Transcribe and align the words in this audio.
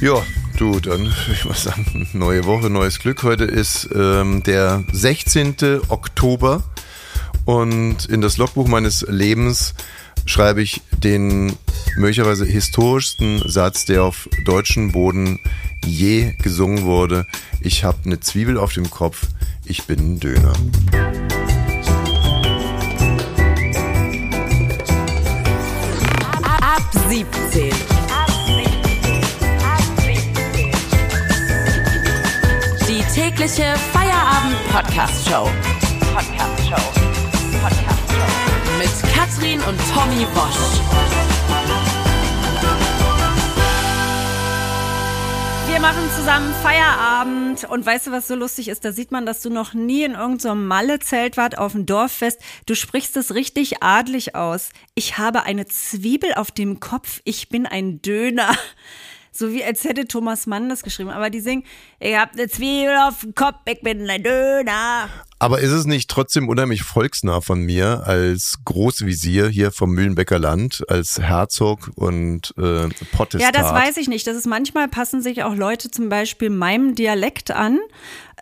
Ja, 0.00 0.22
du, 0.56 0.80
dann 0.80 1.12
ich 1.30 1.44
muss 1.44 1.64
sagen, 1.64 2.08
neue 2.14 2.46
Woche, 2.46 2.70
neues 2.70 3.00
Glück. 3.00 3.22
Heute 3.22 3.44
ist 3.44 3.90
ähm, 3.94 4.42
der 4.42 4.82
16. 4.92 5.56
Oktober 5.88 6.62
und 7.44 8.06
in 8.06 8.22
das 8.22 8.38
Logbuch 8.38 8.66
meines 8.66 9.02
Lebens 9.02 9.74
schreibe 10.24 10.62
ich 10.62 10.80
den 10.90 11.54
möglicherweise 11.96 12.46
historischsten 12.46 13.42
Satz, 13.46 13.84
der 13.84 14.04
auf 14.04 14.26
deutschem 14.46 14.92
Boden 14.92 15.38
je 15.84 16.32
gesungen 16.42 16.84
wurde. 16.84 17.26
Ich 17.60 17.84
habe 17.84 17.98
eine 18.06 18.20
Zwiebel 18.20 18.56
auf 18.56 18.72
dem 18.72 18.88
Kopf, 18.88 19.26
ich 19.66 19.82
bin 19.82 20.14
ein 20.14 20.20
Döner. 20.20 20.54
Ab 26.42 26.90
17. 27.10 27.89
tägliche 33.40 33.74
Feierabend-Podcast-Show. 33.94 35.48
Podcast-Show. 36.12 36.92
Podcast-Show. 37.62 38.78
Mit 38.78 39.14
Katrin 39.14 39.60
und 39.60 39.80
Tommy 39.94 40.26
Bosch. 40.34 40.80
Wir 45.70 45.80
machen 45.80 46.02
zusammen 46.14 46.52
Feierabend 46.62 47.64
und 47.64 47.86
weißt 47.86 48.08
du, 48.08 48.12
was 48.12 48.28
so 48.28 48.34
lustig 48.34 48.68
ist? 48.68 48.84
Da 48.84 48.92
sieht 48.92 49.10
man, 49.10 49.24
dass 49.24 49.40
du 49.40 49.48
noch 49.48 49.72
nie 49.72 50.04
in 50.04 50.12
irgendeinem 50.12 50.38
so 50.38 50.54
Malle-Zelt 50.54 51.38
wart 51.38 51.56
auf 51.56 51.72
dem 51.72 51.86
Dorffest. 51.86 52.42
Du 52.66 52.74
sprichst 52.74 53.16
es 53.16 53.34
richtig 53.34 53.82
adlig 53.82 54.34
aus. 54.34 54.68
Ich 54.94 55.16
habe 55.16 55.44
eine 55.44 55.64
Zwiebel 55.64 56.34
auf 56.34 56.50
dem 56.50 56.78
Kopf. 56.78 57.22
Ich 57.24 57.48
bin 57.48 57.64
ein 57.64 58.02
Döner. 58.02 58.54
So 59.32 59.52
wie 59.52 59.64
als 59.64 59.84
hätte 59.84 60.06
Thomas 60.06 60.46
Mann 60.46 60.68
das 60.68 60.82
geschrieben. 60.82 61.10
Aber 61.10 61.30
die 61.30 61.40
singen, 61.40 61.64
ich 61.98 62.16
hab 62.16 62.32
eine 62.32 62.48
Zwiebel 62.48 62.96
auf 63.08 63.20
dem 63.20 63.34
Kopf, 63.34 63.56
ich 63.66 63.80
bin 63.80 64.08
ein 64.08 64.22
Döner. 64.22 65.08
Aber 65.38 65.60
ist 65.60 65.70
es 65.70 65.86
nicht 65.86 66.10
trotzdem 66.10 66.48
unheimlich 66.48 66.82
volksnah 66.82 67.40
von 67.40 67.62
mir 67.62 68.02
als 68.06 68.58
Großvisier 68.64 69.48
hier 69.48 69.72
vom 69.72 69.92
Mühlenbecker 69.92 70.38
Land, 70.38 70.84
als 70.88 71.18
Herzog 71.18 71.90
und 71.94 72.52
äh, 72.58 72.88
Potestat? 73.12 73.40
Ja, 73.40 73.50
das 73.50 73.72
weiß 73.72 73.96
ich 73.96 74.08
nicht. 74.08 74.26
Das 74.26 74.36
ist 74.36 74.46
manchmal 74.46 74.88
passen 74.88 75.22
sich 75.22 75.42
auch 75.42 75.54
Leute 75.54 75.90
zum 75.90 76.10
Beispiel 76.10 76.50
meinem 76.50 76.94
Dialekt 76.94 77.52
an. 77.52 77.78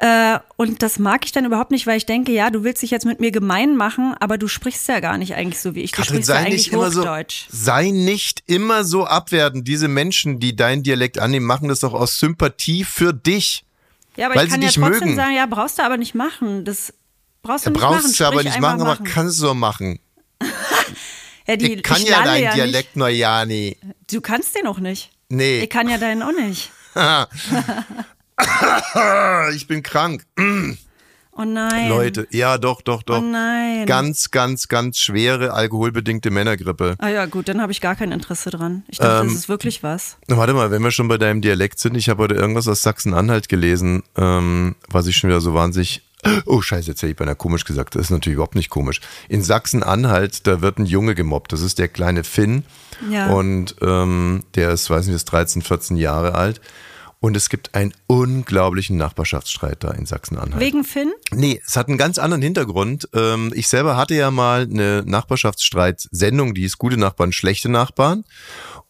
Äh, 0.00 0.38
und 0.56 0.82
das 0.82 1.00
mag 1.00 1.24
ich 1.24 1.32
dann 1.32 1.44
überhaupt 1.44 1.72
nicht, 1.72 1.86
weil 1.88 1.96
ich 1.96 2.06
denke, 2.06 2.30
ja, 2.30 2.50
du 2.50 2.62
willst 2.62 2.82
dich 2.82 2.92
jetzt 2.92 3.04
mit 3.04 3.18
mir 3.18 3.32
gemein 3.32 3.76
machen, 3.76 4.14
aber 4.20 4.38
du 4.38 4.46
sprichst 4.46 4.86
ja 4.86 5.00
gar 5.00 5.18
nicht 5.18 5.34
eigentlich 5.34 5.60
so 5.60 5.74
wie 5.74 5.80
ich. 5.80 5.90
Du 5.90 5.96
Katrin, 5.96 6.22
sprichst 6.22 6.28
ja 6.28 6.34
sei 6.36 6.40
eigentlich 6.42 6.54
nicht 6.66 6.72
immer 6.72 6.90
so, 6.92 7.04
sei 7.50 7.90
nicht 7.90 8.42
immer 8.46 8.84
so 8.84 9.06
abwertend. 9.06 9.66
Diese 9.66 9.88
Menschen, 9.88 10.38
die 10.38 10.54
deinen 10.54 10.84
Dialekt 10.84 11.18
annehmen, 11.18 11.46
machen 11.46 11.68
das 11.68 11.80
doch 11.80 11.94
aus 11.94 12.18
Sympathie 12.20 12.84
für 12.84 13.12
dich. 13.12 13.64
Ja, 14.16 14.26
aber 14.26 14.36
weil 14.36 14.46
ich 14.46 14.52
kann 14.52 14.60
sie 14.60 14.66
ja 14.66 14.70
dich 14.72 14.80
trotzdem 14.80 15.00
mögen. 15.08 15.16
sagen, 15.16 15.34
ja, 15.34 15.46
brauchst 15.46 15.78
du 15.78 15.82
aber 15.82 15.96
nicht 15.96 16.14
machen. 16.14 16.64
Das 16.64 16.94
brauchst 17.42 17.66
du 17.66 17.70
Ja, 17.70 17.72
nicht 17.72 17.82
brauchst 17.82 18.02
machen. 18.04 18.14
du 18.18 18.24
aber 18.26 18.42
nicht 18.44 18.60
machen, 18.60 18.80
einfach 18.82 19.00
aber 19.00 19.10
kannst 19.10 19.42
du 19.42 19.54
machen. 19.54 19.98
ja, 21.48 21.56
die, 21.56 21.74
Ich 21.74 21.82
kann 21.82 22.00
ich 22.02 22.08
ja 22.08 22.22
deinen 22.22 22.44
ja 22.44 22.54
Dialekt 22.54 22.94
noch 22.96 23.08
ja. 23.08 23.44
Nicht. 23.44 23.78
Du 24.12 24.20
kannst 24.20 24.54
den 24.54 24.68
auch 24.68 24.78
nicht. 24.78 25.10
Nee. 25.28 25.60
Ich 25.62 25.70
kann 25.70 25.88
ja 25.88 25.98
deinen 25.98 26.22
auch 26.22 26.32
nicht. 26.32 26.70
Ich 29.54 29.66
bin 29.66 29.82
krank. 29.82 30.24
Oh 31.32 31.44
nein. 31.44 31.88
Leute, 31.88 32.26
ja, 32.30 32.58
doch, 32.58 32.82
doch, 32.82 33.02
doch. 33.04 33.18
Oh 33.18 33.24
nein. 33.24 33.86
Ganz, 33.86 34.30
ganz, 34.32 34.66
ganz 34.66 34.98
schwere 34.98 35.52
alkoholbedingte 35.52 36.30
Männergrippe. 36.30 36.96
Ah 36.98 37.08
ja, 37.08 37.26
gut, 37.26 37.48
dann 37.48 37.60
habe 37.62 37.70
ich 37.70 37.80
gar 37.80 37.94
kein 37.94 38.10
Interesse 38.10 38.50
dran. 38.50 38.82
Ich 38.88 38.98
dachte, 38.98 39.20
Ähm, 39.22 39.28
das 39.28 39.36
ist 39.36 39.48
wirklich 39.48 39.82
was. 39.84 40.16
Warte 40.26 40.52
mal, 40.52 40.70
wenn 40.72 40.82
wir 40.82 40.90
schon 40.90 41.06
bei 41.06 41.16
deinem 41.16 41.40
Dialekt 41.40 41.78
sind, 41.78 41.94
ich 41.94 42.08
habe 42.08 42.24
heute 42.24 42.34
irgendwas 42.34 42.66
aus 42.66 42.82
Sachsen-Anhalt 42.82 43.48
gelesen, 43.48 44.02
ähm, 44.16 44.74
was 44.88 45.06
ich 45.06 45.16
schon 45.16 45.30
wieder 45.30 45.40
so 45.40 45.54
wahnsinnig. 45.54 46.02
Oh 46.46 46.60
Scheiße, 46.60 46.88
jetzt 46.88 47.00
hätte 47.02 47.12
ich 47.12 47.16
beinahe 47.16 47.36
komisch 47.36 47.64
gesagt. 47.64 47.94
Das 47.94 48.02
ist 48.02 48.10
natürlich 48.10 48.34
überhaupt 48.34 48.56
nicht 48.56 48.70
komisch. 48.70 49.00
In 49.28 49.40
Sachsen-Anhalt, 49.44 50.48
da 50.48 50.60
wird 50.60 50.78
ein 50.78 50.86
Junge 50.86 51.14
gemobbt. 51.14 51.52
Das 51.52 51.60
ist 51.60 51.78
der 51.78 51.86
kleine 51.86 52.24
Finn. 52.24 52.64
Ja. 53.08 53.28
Und 53.28 53.76
ähm, 53.80 54.42
der 54.56 54.72
ist, 54.72 54.90
weiß 54.90 55.06
nicht, 55.06 55.14
ist 55.14 55.26
13, 55.26 55.62
14 55.62 55.96
Jahre 55.96 56.34
alt. 56.34 56.60
Und 57.20 57.36
es 57.36 57.48
gibt 57.48 57.74
einen 57.74 57.92
unglaublichen 58.06 58.96
Nachbarschaftsstreit 58.96 59.82
da 59.82 59.90
in 59.90 60.06
Sachsen-Anhalt. 60.06 60.60
Wegen 60.60 60.84
Finn? 60.84 61.12
Nee, 61.32 61.60
es 61.66 61.76
hat 61.76 61.88
einen 61.88 61.98
ganz 61.98 62.18
anderen 62.18 62.42
Hintergrund. 62.42 63.08
Ähm, 63.12 63.52
ich 63.54 63.66
selber 63.66 63.96
hatte 63.96 64.14
ja 64.14 64.30
mal 64.30 64.62
eine 64.62 65.02
Nachbarschaftsstreit-Sendung, 65.04 66.54
die 66.54 66.64
ist 66.64 66.78
Gute 66.78 66.96
Nachbarn, 66.96 67.32
schlechte 67.32 67.68
Nachbarn. 67.68 68.24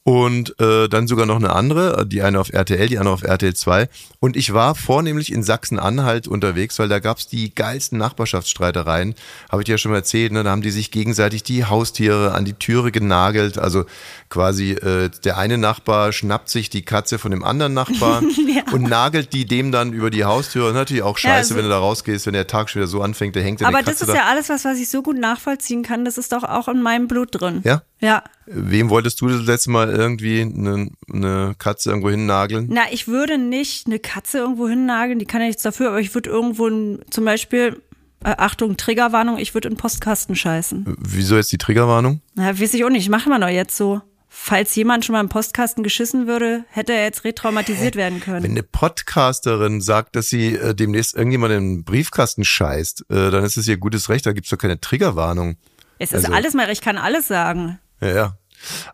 Und 0.09 0.59
äh, 0.59 0.89
dann 0.89 1.07
sogar 1.07 1.27
noch 1.27 1.37
eine 1.37 1.51
andere, 1.53 2.07
die 2.07 2.23
eine 2.23 2.41
auf 2.41 2.51
RTL, 2.51 2.89
die 2.89 2.97
andere 2.97 3.13
auf 3.13 3.23
RTL 3.25 3.53
2. 3.55 3.91
Und 4.21 4.37
ich 4.39 4.55
war 4.55 4.75
vornehmlich 4.75 5.31
in 5.31 5.43
Sachsen-Anhalt 5.43 6.27
unterwegs, 6.27 6.79
weil 6.79 6.89
da 6.89 6.99
gab's 6.99 7.27
die 7.29 7.55
geilsten 7.55 7.99
Nachbarschaftsstreitereien. 7.99 9.15
Habe 9.53 9.61
ich 9.61 9.67
dir 9.67 9.73
ja 9.73 9.79
schon 9.79 9.91
mal 9.91 9.99
erzählt, 9.99 10.33
ne? 10.33 10.45
da 10.45 10.51
haben 10.51 10.63
die 10.63 10.71
sich 10.71 10.91
gegenseitig 10.93 11.43
die 11.43 11.67
Haustiere 11.67 12.33
an 12.33 12.47
die 12.47 12.55
Türe 12.55 12.91
genagelt. 12.91 13.59
Also 13.59 13.85
quasi 14.31 14.71
äh, 14.73 15.11
der 15.25 15.37
eine 15.37 15.59
Nachbar 15.59 16.13
schnappt 16.13 16.49
sich 16.49 16.71
die 16.71 16.87
Katze 16.87 17.19
von 17.19 17.31
dem 17.31 17.45
anderen 17.45 17.75
Nachbar 17.75 18.23
und 18.73 18.85
nagelt 18.89 19.35
die 19.35 19.45
dem 19.45 19.73
dann 19.73 19.93
über 19.93 20.09
die 20.09 20.25
Haustür. 20.25 20.69
Und 20.69 20.73
natürlich 20.73 21.03
auch 21.03 21.19
scheiße, 21.19 21.37
also- 21.37 21.57
wenn 21.57 21.65
du 21.65 21.69
da 21.69 21.81
rausgehst, 21.81 22.25
wenn 22.25 22.33
der 22.33 22.47
Tag 22.47 22.71
schon 22.71 22.81
wieder 22.81 22.89
so 22.89 23.03
anfängt, 23.03 23.37
der 23.37 23.43
hängt 23.43 23.61
dir 23.61 23.67
Aber 23.67 23.83
das 23.83 24.01
ist 24.01 24.09
da. 24.09 24.15
ja 24.15 24.25
alles, 24.25 24.49
was, 24.49 24.65
was 24.65 24.79
ich 24.79 24.89
so 24.89 25.03
gut 25.03 25.19
nachvollziehen 25.19 25.83
kann. 25.83 26.07
Das 26.07 26.17
ist 26.17 26.33
doch 26.33 26.45
auch 26.45 26.69
in 26.69 26.81
meinem 26.81 27.09
Blut 27.09 27.29
drin. 27.33 27.61
Ja? 27.65 27.83
Ja. 28.01 28.23
Wem 28.51 28.91
wolltest 28.91 29.21
du 29.21 29.29
das 29.29 29.43
letzte 29.43 29.71
Mal 29.71 29.91
irgendwie 29.91 30.41
eine, 30.41 30.91
eine 31.13 31.55
Katze 31.59 31.91
irgendwo 31.91 32.11
hinnageln? 32.11 32.69
Na, 32.71 32.83
ich 32.91 33.09
würde 33.09 33.39
nicht 33.39 33.87
eine 33.87 33.99
Katze 33.99 34.39
irgendwo 34.39 34.69
hinnageln, 34.69 35.19
die 35.19 35.27
kann 35.27 35.41
ja 35.41 35.47
nichts 35.47 35.63
dafür, 35.63 35.89
aber 35.89 36.01
ich 36.01 36.15
würde 36.15 36.31
irgendwo 36.31 36.67
ein, 36.67 37.01
zum 37.11 37.25
Beispiel, 37.25 37.83
äh, 38.25 38.35
Achtung, 38.37 38.77
Triggerwarnung, 38.77 39.39
ich 39.39 39.55
würde 39.55 39.69
in 39.69 39.77
Postkasten 39.77 40.35
scheißen. 40.35 40.97
Wieso 40.99 41.37
jetzt 41.37 41.53
die 41.53 41.59
Triggerwarnung? 41.59 42.21
Na, 42.35 42.59
weiß 42.59 42.75
ich 42.75 42.85
auch 42.85 42.91
nicht, 42.91 43.09
machen 43.09 43.31
wir 43.31 43.39
doch 43.39 43.49
jetzt 43.49 43.77
so. 43.77 44.01
Falls 44.31 44.75
jemand 44.77 45.05
schon 45.05 45.15
mal 45.15 45.21
im 45.21 45.29
Postkasten 45.31 45.83
geschissen 45.83 46.27
würde, 46.27 46.65
hätte 46.69 46.93
er 46.93 47.05
jetzt 47.05 47.25
retraumatisiert 47.25 47.97
werden 47.97 48.21
können. 48.21 48.43
Wenn 48.45 48.51
eine 48.53 48.63
Podcasterin 48.63 49.81
sagt, 49.81 50.17
dass 50.17 50.29
sie 50.29 50.55
äh, 50.55 50.75
demnächst 50.75 51.17
irgendjemand 51.17 51.55
in 51.55 51.77
den 51.77 51.85
Briefkasten 51.85 52.45
scheißt, 52.45 53.07
äh, 53.09 53.31
dann 53.31 53.43
ist 53.43 53.57
es 53.57 53.67
ihr 53.67 53.79
gutes 53.79 54.09
Recht, 54.09 54.27
da 54.27 54.33
gibt's 54.33 54.51
doch 54.51 54.59
keine 54.59 54.81
Triggerwarnung. 54.81 55.57
es 55.99 56.13
ist 56.13 56.27
also- 56.27 56.37
alles 56.37 56.55
mal, 56.55 56.71
ich 56.71 56.81
kann 56.81 56.99
alles 56.99 57.27
sagen. 57.29 57.79
Ja, 58.01 58.09
ja. 58.09 58.37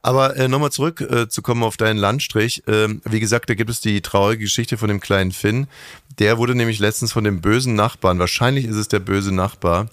Aber 0.03 0.37
äh, 0.37 0.49
nochmal 0.49 0.73
zurück 0.73 1.01
äh, 1.01 1.29
zu 1.29 1.43
kommen 1.43 1.63
auf 1.63 1.77
deinen 1.77 1.97
Landstrich. 1.97 2.63
Ähm, 2.67 3.01
wie 3.05 3.21
gesagt, 3.21 3.49
da 3.49 3.55
gibt 3.55 3.71
es 3.71 3.81
die 3.81 4.03
traurige 4.03 4.45
Geschichte 4.45 4.77
von 4.77 4.89
dem 4.89 5.01
kleinen 5.01 5.33
Finn. 5.33 5.67
Der 6.19 6.39
wurde 6.39 6.55
nämlich 6.55 6.79
letztens 6.79 7.13
von 7.13 7.25
dem 7.25 7.41
bösen 7.41 7.75
Nachbarn, 7.75 8.19
wahrscheinlich 8.19 8.67
ist 8.67 8.77
es 8.77 8.89
der 8.89 9.01
böse 9.01 9.35
Nachbar, 9.35 9.89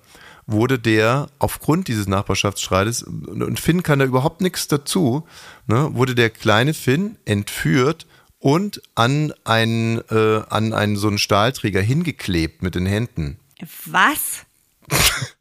wurde 0.46 0.78
der 0.78 1.30
aufgrund 1.40 1.88
dieses 1.88 2.08
Nachbarschaftsstreites, 2.08 3.04
und 3.04 3.60
Finn 3.60 3.82
kann 3.82 4.00
da 4.00 4.06
überhaupt 4.06 4.42
nichts 4.42 4.68
dazu, 4.68 5.26
ne, 5.68 5.90
wurde 5.94 6.14
der 6.14 6.30
kleine 6.30 6.74
Finn 6.74 7.18
entführt 7.26 8.06
und 8.40 8.82
an 8.94 9.34
einen, 9.46 10.02
äh, 10.10 10.42
an 10.50 10.74
einen 10.74 10.96
so 10.96 11.08
einen 11.08 11.18
Stahlträger 11.18 11.82
hingeklebt 11.82 12.62
mit 12.62 12.76
den 12.76 12.86
Händen. 12.86 13.40
Was? 13.86 14.46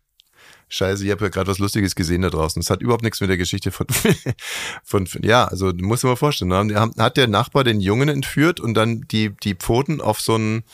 Scheiße, 0.72 1.04
ich 1.04 1.10
habe 1.10 1.24
ja 1.24 1.28
gerade 1.30 1.50
was 1.50 1.58
Lustiges 1.58 1.94
gesehen 1.96 2.22
da 2.22 2.30
draußen. 2.30 2.62
Das 2.62 2.70
hat 2.70 2.80
überhaupt 2.80 3.02
nichts 3.02 3.20
mit 3.20 3.28
der 3.28 3.36
Geschichte 3.36 3.72
von, 3.72 3.86
von, 4.84 5.06
ja, 5.22 5.44
also 5.46 5.72
du 5.72 5.84
musst 5.84 6.04
dir 6.04 6.08
mal 6.08 6.16
vorstellen, 6.16 6.48
ne? 6.48 6.74
Haben- 6.78 6.94
hat 6.96 7.16
der 7.16 7.26
Nachbar 7.26 7.64
den 7.64 7.80
Jungen 7.80 8.08
entführt 8.08 8.60
und 8.60 8.74
dann 8.74 9.02
die, 9.10 9.30
die 9.42 9.54
Pfoten 9.56 10.00
auf 10.00 10.20
so 10.20 10.36
einen 10.36 10.60
Die 10.60 10.64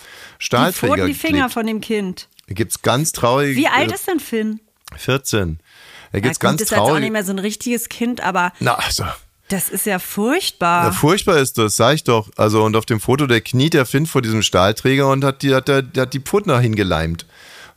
Stahlträger 0.44 0.94
Pfoten, 0.96 1.06
die 1.08 1.14
Finger 1.14 1.32
geklebt. 1.48 1.52
von 1.54 1.66
dem 1.66 1.80
Kind. 1.80 2.28
Da 2.46 2.54
gibt's 2.54 2.82
ganz 2.82 3.12
traurige. 3.12 3.56
Wie 3.58 3.68
alt 3.68 3.90
ist 3.90 4.06
denn 4.06 4.20
Finn? 4.20 4.60
14. 4.96 5.58
Da 6.12 6.18
Ja, 6.18 6.20
gibt's 6.22 6.38
gut, 6.38 6.48
ganz 6.48 6.60
ist 6.60 6.70
jetzt 6.70 6.78
auch 6.78 6.84
nicht 6.84 6.90
traurige. 6.92 7.10
mehr 7.12 7.24
so 7.24 7.32
ein 7.32 7.38
richtiges 7.38 7.88
Kind, 7.88 8.20
aber 8.20 8.52
Na, 8.60 8.74
also. 8.74 9.04
das 9.48 9.68
ist 9.70 9.86
ja 9.86 9.98
furchtbar. 9.98 10.84
Ja, 10.84 10.92
furchtbar 10.92 11.38
ist 11.38 11.58
das, 11.58 11.76
sag 11.76 11.94
ich 11.94 12.04
doch. 12.04 12.28
Also, 12.36 12.62
und 12.64 12.76
auf 12.76 12.86
dem 12.86 13.00
Foto, 13.00 13.26
der 13.26 13.40
kniet 13.40 13.74
der 13.74 13.86
Finn 13.86 14.06
vor 14.06 14.22
diesem 14.22 14.42
Stahlträger 14.42 15.08
und 15.08 15.24
hat 15.24 15.42
die, 15.42 15.54
hat 15.54 15.68
der, 15.68 15.82
der 15.82 16.02
hat 16.02 16.12
die 16.14 16.20
Pfoten 16.20 16.50
da 16.50 16.60
hingeleimt. 16.60 17.26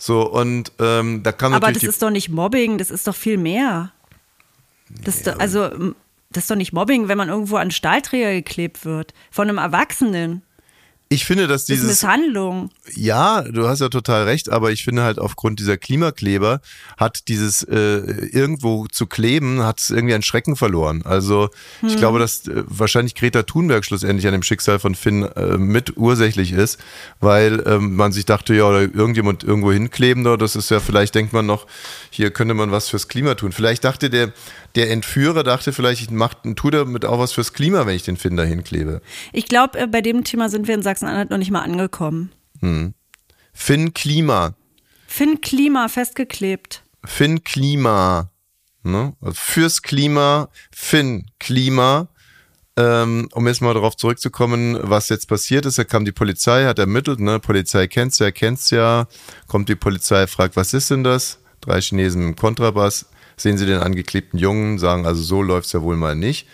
So, 0.02 0.32
und 0.32 0.72
ähm, 0.80 1.22
da 1.24 1.34
kam 1.34 1.54
aber 1.54 1.74
das 1.74 1.84
ist 1.84 2.02
doch 2.02 2.10
nicht 2.10 2.30
Mobbing, 2.30 2.78
das 2.78 2.90
ist 2.90 3.06
doch 3.06 3.16
viel 3.16 3.38
mehr. 3.38 3.92
Das 5.04 5.18
ist 5.18 5.28
doch, 5.28 5.38
also, 5.38 5.70
das 6.32 6.46
ist 6.46 6.52
doch 6.52 6.56
nicht 6.56 6.72
Mobbing, 6.72 7.10
wenn 7.10 7.18
man 7.18 7.28
irgendwo 7.28 7.58
an 7.58 7.70
Stahlträger 7.70 8.32
geklebt 8.32 8.86
wird. 8.86 9.14
Von 9.30 9.50
einem 9.50 9.58
Erwachsenen. 9.58 10.42
Ich 11.12 11.26
finde, 11.26 11.48
dass 11.48 11.66
Das 11.66 11.70
ist 11.76 11.82
dieses 11.82 12.04
Misshandlung. 12.04 12.70
Ja, 12.94 13.42
du 13.42 13.68
hast 13.68 13.80
ja 13.80 13.90
total 13.90 14.26
recht, 14.26 14.50
aber 14.50 14.72
ich 14.72 14.84
finde 14.84 15.02
halt 15.02 15.18
aufgrund 15.18 15.60
dieser 15.60 15.76
Klimakleber 15.76 16.62
hat 16.98 17.28
dieses 17.30 17.64
äh, 17.64 17.98
irgendwo 18.32 18.86
zu 18.86 19.08
kleben, 19.08 19.64
hat 19.64 19.80
es 19.80 19.90
irgendwie 19.90 20.14
an 20.14 20.22
Schrecken 20.22 20.56
verloren. 20.56 21.02
Also 21.06 21.50
ich 21.82 21.98
glaube, 21.98 22.20
dass 22.20 22.48
äh, 22.48 22.64
wahrscheinlich 22.68 23.16
Greta 23.16 23.42
Thunberg 23.42 23.86
schlussendlich 23.86 24.28
an 24.28 24.34
dem 24.34 24.44
Schicksal 24.44 24.78
von 24.78 24.94
Finn 24.94 25.24
äh, 25.24 25.58
mit 25.58 25.98
ursächlich 25.98 26.52
ist, 26.52 26.78
weil 27.20 27.64
ähm, 27.66 27.96
man 27.96 28.12
sich 28.12 28.26
dachte, 28.26 28.54
ja, 28.54 28.66
oder 28.66 28.82
irgendjemand 28.82 29.44
irgendwo 29.44 29.72
hinkleben, 29.72 30.24
da, 30.24 30.38
das 30.38 30.56
ist 30.56 30.70
ja, 30.70 30.80
vielleicht 30.80 31.16
denkt 31.16 31.34
man 31.34 31.48
noch, 31.48 31.66
hier 32.12 32.30
könnte 32.30 32.54
man 32.54 32.72
was 32.72 32.88
fürs 32.88 33.08
Klima 33.08 33.34
tun. 33.34 33.52
Vielleicht 33.52 33.84
dachte 33.84 34.12
der, 34.12 34.32
der 34.76 34.92
Entführer, 34.92 35.44
dachte 35.44 35.74
vielleicht, 35.74 36.02
ich 36.02 36.12
mach, 36.12 36.36
tu 36.56 36.70
damit 36.70 37.06
auch 37.06 37.18
was 37.18 37.32
fürs 37.32 37.54
Klima, 37.54 37.86
wenn 37.86 37.96
ich 37.96 38.04
den 38.04 38.18
Finn 38.18 38.38
da 38.38 38.44
hinklebe. 38.44 39.02
Ich 39.34 39.46
glaube, 39.46 39.80
äh, 39.80 39.88
bei 39.88 40.02
dem 40.02 40.24
Thema 40.24 40.50
sind 40.50 40.68
wir 40.68 40.76
in 40.76 40.84
Sachsen-Anhalt 41.00 41.30
noch 41.30 41.38
nicht 41.38 41.52
mal 41.52 41.62
angekommen. 41.62 42.32
Finn 43.54 43.94
Klima. 43.94 44.56
Finn 45.08 45.42
Klima 45.42 45.88
festgeklebt. 45.88 46.84
Finn 47.06 47.44
Klima. 47.44 48.32
Ne? 48.84 49.14
Also 49.22 49.36
fürs 49.36 49.82
Klima, 49.82 50.50
Finn 50.72 51.26
Klima. 51.40 52.10
Ähm, 52.76 53.28
um 53.34 53.48
jetzt 53.48 53.62
mal 53.62 53.74
darauf 53.74 53.98
zurückzukommen, 53.98 54.78
was 54.82 55.10
jetzt 55.10 55.28
passiert 55.28 55.66
ist, 55.66 55.78
da 55.78 55.84
kam 55.84 56.06
die 56.06 56.14
Polizei, 56.14 56.66
hat 56.66 56.80
ermittelt, 56.80 57.20
ne? 57.20 57.40
Polizei 57.40 57.88
kennt's 57.88 58.20
ja, 58.20 58.32
kennt's 58.32 58.70
ja. 58.70 59.08
Kommt 59.48 59.68
die 59.68 59.76
Polizei, 59.76 60.28
fragt, 60.28 60.56
was 60.56 60.74
ist 60.74 60.90
denn 60.90 61.04
das? 61.04 61.40
Drei 61.60 61.82
Chinesen 61.82 62.22
dem 62.22 62.36
Kontrabass, 62.38 63.08
sehen 63.36 63.58
sie 63.58 63.66
den 63.66 63.82
angeklebten 63.82 64.40
Jungen, 64.40 64.80
sagen, 64.80 65.06
also 65.06 65.22
so 65.22 65.42
läuft's 65.42 65.74
ja 65.74 65.82
wohl 65.82 65.98
mal 65.98 66.16
nicht. 66.16 66.48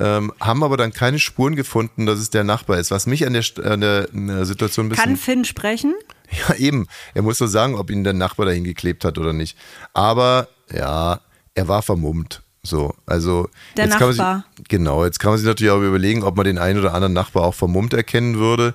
Ähm, 0.00 0.32
haben 0.40 0.62
aber 0.62 0.76
dann 0.76 0.92
keine 0.92 1.18
Spuren 1.18 1.56
gefunden, 1.56 2.06
dass 2.06 2.18
es 2.20 2.30
der 2.30 2.44
Nachbar 2.44 2.78
ist. 2.78 2.90
Was 2.90 3.06
mich 3.06 3.26
an 3.26 3.32
der, 3.32 3.44
an 3.64 3.80
der, 3.80 4.08
an 4.12 4.26
der 4.28 4.44
Situation 4.44 4.86
ein 4.86 4.88
bisschen 4.90 5.04
Kann 5.04 5.16
Finn 5.16 5.44
sprechen? 5.44 5.94
ja, 6.48 6.54
eben. 6.54 6.86
Er 7.14 7.22
muss 7.22 7.38
doch 7.38 7.46
sagen, 7.46 7.74
ob 7.74 7.90
ihn 7.90 8.04
der 8.04 8.12
Nachbar 8.12 8.46
dahin 8.46 8.64
geklebt 8.64 9.04
hat 9.04 9.18
oder 9.18 9.32
nicht. 9.32 9.56
Aber 9.94 10.48
ja, 10.72 11.20
er 11.54 11.68
war 11.68 11.82
vermummt. 11.82 12.42
So, 12.62 12.94
also 13.06 13.48
Der 13.76 13.86
jetzt 13.86 13.98
kann 13.98 14.08
man 14.08 14.16
Nachbar. 14.16 14.44
sich, 14.56 14.68
genau, 14.68 15.04
jetzt 15.04 15.18
kann 15.18 15.30
man 15.30 15.38
sich 15.38 15.46
natürlich 15.46 15.72
auch 15.72 15.80
überlegen, 15.80 16.22
ob 16.22 16.36
man 16.36 16.44
den 16.44 16.58
einen 16.58 16.78
oder 16.78 16.94
anderen 16.94 17.12
Nachbar 17.14 17.44
auch 17.44 17.54
vermummt 17.54 17.94
erkennen 17.94 18.38
würde. 18.38 18.74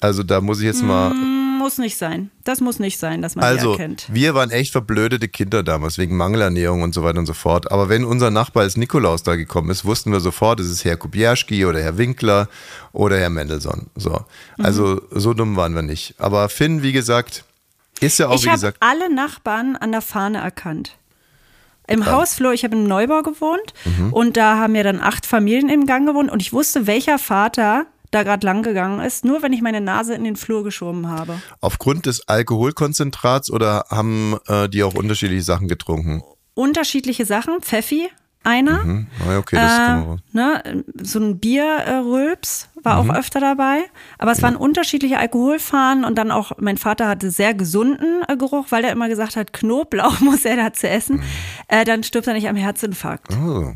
Also 0.00 0.22
da 0.22 0.40
muss 0.40 0.58
ich 0.60 0.64
jetzt 0.64 0.82
mal. 0.82 1.12
Muss 1.58 1.78
nicht 1.78 1.96
sein. 1.96 2.30
Das 2.44 2.60
muss 2.60 2.78
nicht 2.78 2.98
sein, 2.98 3.22
dass 3.22 3.36
man 3.36 3.44
Also, 3.44 3.74
die 3.74 3.80
erkennt. 3.80 4.06
wir 4.12 4.34
waren 4.34 4.50
echt 4.50 4.72
verblödete 4.72 5.28
Kinder 5.28 5.62
damals, 5.62 5.96
wegen 5.98 6.16
Mangelernährung 6.16 6.82
und 6.82 6.92
so 6.94 7.02
weiter 7.02 7.18
und 7.18 7.26
so 7.26 7.32
fort. 7.34 7.70
Aber 7.72 7.88
wenn 7.88 8.04
unser 8.04 8.30
Nachbar 8.30 8.64
als 8.64 8.76
Nikolaus 8.76 9.22
da 9.22 9.36
gekommen 9.36 9.70
ist, 9.70 9.84
wussten 9.84 10.12
wir 10.12 10.20
sofort, 10.20 10.60
es 10.60 10.70
ist 10.70 10.84
Herr 10.84 10.96
Kubierski 10.96 11.64
oder 11.64 11.80
Herr 11.82 11.96
Winkler 11.98 12.48
oder 12.92 13.18
Herr 13.18 13.30
Mendelssohn. 13.30 13.86
So. 13.96 14.24
Also, 14.58 15.00
Mhm. 15.10 15.20
so 15.20 15.32
dumm 15.34 15.56
waren 15.56 15.74
wir 15.74 15.82
nicht. 15.82 16.14
Aber 16.18 16.48
Finn, 16.48 16.82
wie 16.82 16.92
gesagt, 16.92 17.44
ist 18.00 18.18
ja 18.18 18.28
auch, 18.28 18.34
Ich 18.34 18.44
wie 18.44 18.48
habe 18.48 18.56
gesagt, 18.56 18.76
alle 18.80 19.12
Nachbarn 19.14 19.76
an 19.76 19.92
der 19.92 20.02
Fahne 20.02 20.38
erkannt. 20.38 20.96
Im 21.86 22.06
Hausflur, 22.06 22.54
ich 22.54 22.64
habe 22.64 22.74
im 22.76 22.84
Neubau 22.84 23.22
gewohnt 23.22 23.74
Mhm. 23.84 24.12
und 24.12 24.36
da 24.38 24.56
haben 24.58 24.74
ja 24.74 24.82
dann 24.82 25.00
acht 25.00 25.26
Familien 25.26 25.68
im 25.68 25.84
Gang 25.86 26.06
gewohnt 26.06 26.30
und 26.30 26.40
ich 26.40 26.52
wusste, 26.52 26.86
welcher 26.86 27.18
Vater 27.18 27.84
da 28.14 28.22
gerade 28.22 28.46
lang 28.46 28.62
gegangen 28.62 29.00
ist, 29.00 29.24
nur 29.24 29.42
wenn 29.42 29.52
ich 29.52 29.62
meine 29.62 29.80
Nase 29.80 30.14
in 30.14 30.24
den 30.24 30.36
Flur 30.36 30.64
geschoben 30.64 31.08
habe. 31.08 31.40
aufgrund 31.60 32.06
des 32.06 32.28
Alkoholkonzentrats 32.28 33.50
oder 33.50 33.86
haben 33.90 34.38
äh, 34.46 34.68
die 34.68 34.82
auch 34.82 34.94
unterschiedliche 34.94 35.42
Sachen 35.42 35.68
getrunken? 35.68 36.22
Unterschiedliche 36.54 37.26
Sachen, 37.26 37.60
Pfeffi, 37.60 38.08
einer. 38.44 38.84
Hm? 38.84 39.06
Ah, 39.26 39.38
okay, 39.38 39.56
das. 39.56 39.72
Äh, 39.72 40.36
ne, 40.36 40.84
so 41.02 41.18
ein 41.18 41.38
Bierrülps 41.40 42.68
war 42.84 43.02
Mhm. 43.02 43.10
auch 43.10 43.14
öfter 43.16 43.40
dabei. 43.40 43.84
Aber 44.18 44.32
es 44.32 44.42
waren 44.42 44.56
unterschiedliche 44.56 45.18
Alkoholfahnen 45.18 46.04
und 46.04 46.16
dann 46.16 46.30
auch, 46.30 46.52
mein 46.58 46.76
Vater 46.76 47.08
hatte 47.08 47.30
sehr 47.30 47.54
gesunden 47.54 48.22
äh, 48.28 48.36
Geruch, 48.36 48.66
weil 48.70 48.84
er 48.84 48.92
immer 48.92 49.08
gesagt 49.08 49.36
hat, 49.36 49.52
Knoblauch 49.52 50.20
muss 50.20 50.44
er 50.44 50.56
dazu 50.56 50.86
essen. 50.86 51.16
Mhm. 51.16 51.22
Äh, 51.68 51.84
dann 51.84 52.02
stirbt 52.02 52.26
er 52.26 52.34
nicht 52.34 52.48
am 52.48 52.56
Herzinfarkt. 52.56 53.28
Oh. 53.32 53.72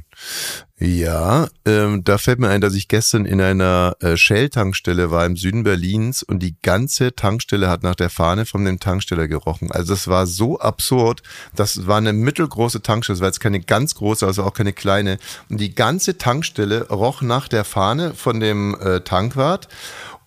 Ja, 0.80 1.48
ähm, 1.64 2.04
da 2.04 2.18
fällt 2.18 2.38
mir 2.38 2.50
ein, 2.50 2.60
dass 2.60 2.74
ich 2.74 2.86
gestern 2.86 3.24
in 3.24 3.40
einer 3.40 3.96
äh, 4.00 4.16
Shell-Tankstelle 4.16 5.10
war 5.10 5.26
im 5.26 5.36
Süden 5.36 5.64
Berlins 5.64 6.22
und 6.22 6.40
die 6.40 6.56
ganze 6.62 7.16
Tankstelle 7.16 7.68
hat 7.68 7.82
nach 7.82 7.96
der 7.96 8.10
Fahne 8.10 8.46
von 8.46 8.64
dem 8.64 8.78
Tanksteller 8.78 9.26
gerochen. 9.26 9.72
Also 9.72 9.94
das 9.94 10.06
war 10.06 10.28
so 10.28 10.60
absurd. 10.60 11.22
Das 11.56 11.88
war 11.88 11.96
eine 11.98 12.12
mittelgroße 12.12 12.80
Tankstelle, 12.80 13.16
das 13.16 13.20
war 13.22 13.28
jetzt 13.28 13.40
keine 13.40 13.58
ganz 13.58 13.96
große, 13.96 14.24
also 14.24 14.44
auch 14.44 14.54
keine 14.54 14.72
kleine. 14.72 15.18
Und 15.50 15.60
die 15.60 15.74
ganze 15.74 16.16
Tankstelle 16.16 16.88
roch 16.90 17.22
nach 17.22 17.48
der 17.48 17.64
Fahne 17.64 18.14
von 18.14 18.38
dem 18.38 18.76
äh, 18.80 18.97
Tankwart. 19.04 19.68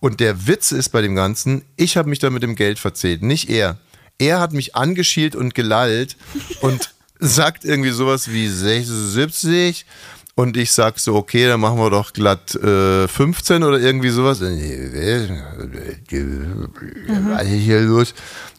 Und 0.00 0.20
der 0.20 0.46
Witz 0.46 0.72
ist 0.72 0.88
bei 0.88 1.00
dem 1.00 1.14
Ganzen, 1.14 1.64
ich 1.76 1.96
habe 1.96 2.08
mich 2.08 2.18
da 2.18 2.30
mit 2.30 2.42
dem 2.42 2.56
Geld 2.56 2.78
verzählt, 2.78 3.22
nicht 3.22 3.48
er. 3.48 3.78
Er 4.18 4.40
hat 4.40 4.52
mich 4.52 4.74
angeschielt 4.74 5.36
und 5.36 5.54
gelallt 5.54 6.16
und 6.60 6.94
sagt 7.18 7.64
irgendwie 7.64 7.90
sowas 7.90 8.30
wie 8.30 8.48
76 8.48 9.86
und 10.34 10.56
ich 10.56 10.72
sag 10.72 10.98
so, 10.98 11.14
okay, 11.14 11.46
dann 11.46 11.60
machen 11.60 11.78
wir 11.78 11.90
doch 11.90 12.12
glatt 12.12 12.54
äh, 12.54 13.06
15 13.06 13.62
oder 13.62 13.78
irgendwie 13.78 14.08
sowas. 14.08 14.40
Was 14.40 14.50
ist 17.44 17.60
hier 17.60 17.80
los? 17.80 18.14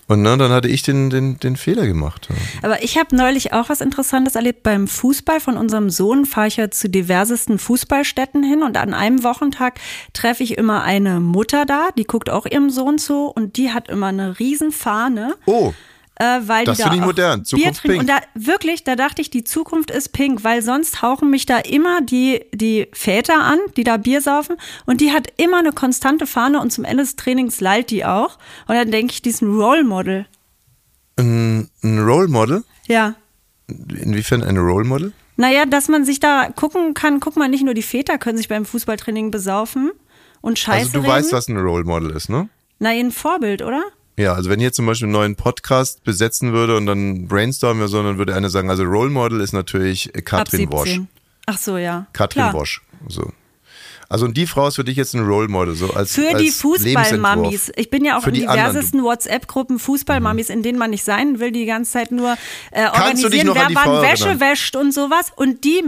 Und 0.07 0.21
ne, 0.21 0.38
dann 0.38 0.51
hatte 0.51 0.67
ich 0.67 0.81
den, 0.83 1.09
den, 1.09 1.39
den 1.39 1.55
Fehler 1.55 1.88
gemacht. 1.88 2.27
Aber 2.61 2.83
ich 2.83 2.97
habe 2.97 3.15
neulich 3.15 3.53
auch 3.53 3.69
was 3.69 3.79
Interessantes 3.79 4.35
erlebt. 4.35 4.63
Beim 4.63 4.88
Fußball 4.88 5.39
von 5.39 5.55
unserem 5.55 5.89
Sohn 5.89 6.25
fahre 6.25 6.47
ich 6.47 6.57
ja 6.57 6.69
zu 6.69 6.89
diversesten 6.89 7.57
Fußballstätten 7.57 8.44
hin 8.44 8.63
und 8.63 8.77
an 8.77 8.94
einem 8.94 9.23
Wochentag 9.23 9.79
treffe 10.11 10.44
ich 10.44 10.57
immer 10.57 10.83
eine 10.83 11.19
Mutter 11.19 11.65
da, 11.65 11.89
die 11.97 12.03
guckt 12.03 12.29
auch 12.29 12.45
ihrem 12.45 12.69
Sohn 12.69 12.97
zu 12.97 13.27
und 13.27 13.55
die 13.57 13.71
hat 13.71 13.88
immer 13.88 14.07
eine 14.07 14.39
Riesenfahne. 14.39 15.35
Oh, 15.45 15.73
Äh, 16.15 16.42
weil 16.45 16.63
Das 16.65 16.77
die 16.77 16.83
da 16.83 16.89
finde 16.89 17.01
ich 17.01 17.06
modern. 17.07 17.39
Bier 17.39 17.45
Zukunft 17.45 17.81
trinken. 17.81 17.98
pink. 17.98 18.01
Und 18.01 18.07
da 18.10 18.19
wirklich, 18.36 18.83
da 18.83 18.95
dachte 18.95 19.21
ich, 19.21 19.31
die 19.31 19.44
Zukunft 19.44 19.89
ist 19.89 20.13
pink, 20.13 20.44
weil 20.44 20.62
sonst 20.62 21.01
hauchen 21.01 21.31
mich 21.31 21.45
da 21.48 21.57
immer 21.57 22.01
die, 22.01 22.45
die 22.54 22.88
Väter 22.94 23.42
an, 23.44 23.57
die 23.77 23.83
da 23.83 23.98
Bier 23.98 24.21
saufen. 24.21 24.57
Und 24.86 25.01
die 25.01 25.12
hat 25.12 25.27
immer 25.38 25.57
eine 25.57 25.71
konstante 25.71 26.27
Fahne 26.27 26.60
und 26.62 26.71
zum 26.71 26.83
Ende 26.86 27.01
des 27.04 27.15
Trainings 27.15 27.62
lallt 27.62 27.89
die 27.89 28.06
auch. 28.06 28.38
Und 28.68 28.75
dann 28.75 28.92
denke 28.92 29.13
ich, 29.13 29.21
diesen 29.24 29.60
Role 29.60 29.83
Model. 29.83 30.27
ein, 31.18 31.69
ein 31.83 32.00
Role 32.00 32.27
Model? 32.27 32.63
Ja. 32.88 33.15
Inwiefern 33.68 34.44
ein 34.44 34.57
Role 34.57 34.86
Model? 34.86 35.13
Naja, 35.36 35.65
dass 35.65 35.88
man 35.88 36.06
sich 36.06 36.19
da 36.19 36.50
gucken 36.56 36.94
kann, 36.94 37.19
guck 37.21 37.38
mal, 37.38 37.50
nicht 37.50 37.63
nur 37.63 37.74
die 37.74 37.81
Väter 37.81 38.19
können 38.19 38.38
sich 38.38 38.50
beim 38.50 38.65
Fußballtraining 38.65 39.31
besaufen 39.31 39.92
und 40.42 40.60
Scheiße 40.60 40.77
Also 40.80 40.92
du 40.92 40.98
reden. 41.00 41.10
weißt, 41.10 41.31
was 41.33 41.48
ein 41.48 41.57
Role 41.57 41.86
Model 41.86 42.12
ist, 42.12 42.30
ne? 42.30 42.50
Na, 42.77 42.89
ein 42.89 43.12
Vorbild, 43.12 43.63
oder? 43.63 43.83
Ja, 44.18 44.33
also 44.33 44.50
wenn 44.50 44.60
ihr 44.60 44.71
zum 44.71 44.86
Beispiel 44.86 45.07
einen 45.07 45.13
neuen 45.13 45.36
Podcast 45.36 46.04
besetzen 46.04 46.54
würde 46.54 46.77
und 46.77 46.86
dann 46.86 47.27
brainstormen 47.27 47.81
wir 47.81 47.88
so, 47.88 48.01
dann 48.04 48.18
würde 48.18 48.36
einer 48.36 48.50
sagen, 48.50 48.69
also 48.69 48.83
Role 48.83 49.10
Model 49.10 49.42
ist 49.42 49.54
natürlich 49.54 50.13
äh, 50.15 50.21
Katrin 50.21 50.71
Wosch. 50.71 50.89
17. 50.89 51.07
Ach 51.48 51.57
so, 51.57 51.77
ja. 51.77 52.06
Katrin 52.13 52.44
Klar. 52.44 52.54
Wosch. 52.54 52.81
So. 53.07 53.31
Also 54.10 54.25
und 54.25 54.38
die 54.38 54.45
Frau 54.45 54.68
ist 54.68 54.75
für 54.75 54.83
dich 54.83 54.95
jetzt 54.95 55.15
ein 55.15 55.25
Role 55.25 55.48
Model, 55.48 55.74
so 55.74 55.92
als 55.92 56.13
Für 56.13 56.30
als 56.30 56.44
die 56.44 56.51
Fußballmamis. 56.51 57.71
Ich 57.75 57.89
bin 57.89 58.06
ja 58.06 58.18
auch 58.18 58.21
Für 58.21 58.30
in 58.30 58.36
die 58.36 58.42
diversesten 58.42 59.01
WhatsApp-Gruppen 59.01 59.80
Fußballmamis, 59.80 60.50
in 60.50 60.62
denen 60.62 60.77
man 60.77 60.92
nicht 60.92 61.04
sein 61.04 61.39
will, 61.39 61.51
die 61.51 61.65
ganze 61.65 61.94
Zeit 61.94 62.12
nur 62.12 62.38
äh, 62.69 62.86
organisieren, 62.86 63.50
wer 63.54 63.68
die 63.69 63.75
wann 63.75 64.04
Wäsche 64.04 64.39
wäscht 64.39 64.75
und 64.75 64.94
sowas. 64.94 65.31
Und 65.36 65.63
die 65.63 65.83